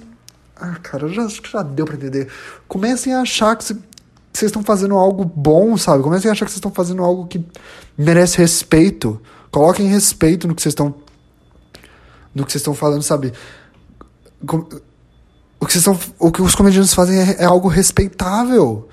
[0.56, 2.28] Ah, cara, já, já deu para entender.
[2.68, 6.04] Comecem a achar que vocês estão fazendo algo bom, sabe?
[6.04, 7.44] Comecem a achar que vocês estão fazendo algo que
[7.98, 9.20] merece respeito.
[9.50, 10.94] Coloquem respeito no que vocês estão.
[12.34, 13.34] No que vocês estão falando, sabe?
[14.48, 18.88] O que, vocês o que os comediantes fazem é, é algo respeitável.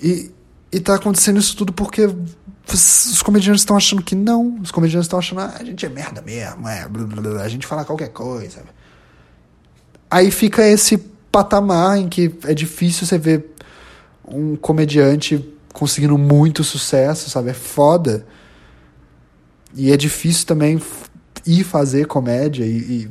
[0.00, 0.30] E,
[0.70, 2.08] e tá acontecendo isso tudo porque
[2.74, 4.58] os comediantes estão achando que não.
[4.60, 7.48] Os comediantes estão achando, ah, a gente é merda mesmo, é, blá, blá, blá, a
[7.48, 8.62] gente fala qualquer coisa.
[10.10, 10.98] Aí fica esse
[11.30, 13.54] patamar em que é difícil você ver
[14.26, 17.50] um comediante conseguindo muito sucesso, sabe?
[17.50, 18.26] É foda.
[19.74, 20.80] E é difícil também
[21.46, 23.10] ir fazer comédia e, e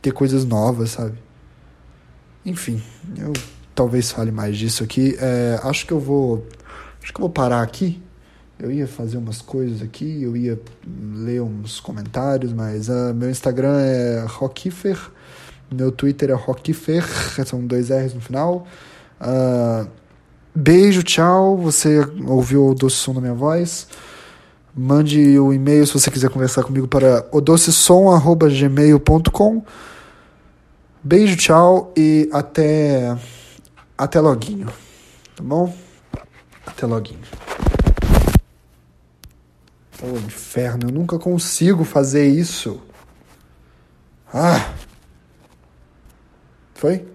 [0.00, 1.18] ter coisas novas, sabe?
[2.44, 2.82] Enfim,
[3.16, 3.32] eu
[3.74, 5.16] talvez fale mais disso aqui.
[5.20, 6.46] É, acho que eu vou.
[7.02, 8.02] Acho que eu vou parar aqui.
[8.58, 10.60] Eu ia fazer umas coisas aqui, eu ia
[11.14, 14.96] ler uns comentários, mas uh, meu Instagram é Rockifer,
[15.72, 17.04] meu Twitter é Rockifer,
[17.44, 18.64] são dois R's no final.
[19.20, 19.88] Uh,
[20.54, 21.56] beijo, tchau.
[21.58, 23.88] Você ouviu o doce som da minha voz?
[24.76, 29.62] Mande o um e-mail se você quiser conversar comigo para odocesom.gmail.com.
[31.02, 33.16] Beijo, tchau e até
[33.96, 34.66] até loguinho.
[35.36, 35.74] Tá bom?
[36.66, 37.20] Até loguinho.
[40.02, 42.80] Oh, inferno, eu nunca consigo fazer isso.
[44.32, 44.74] Ah!
[46.74, 47.13] Foi?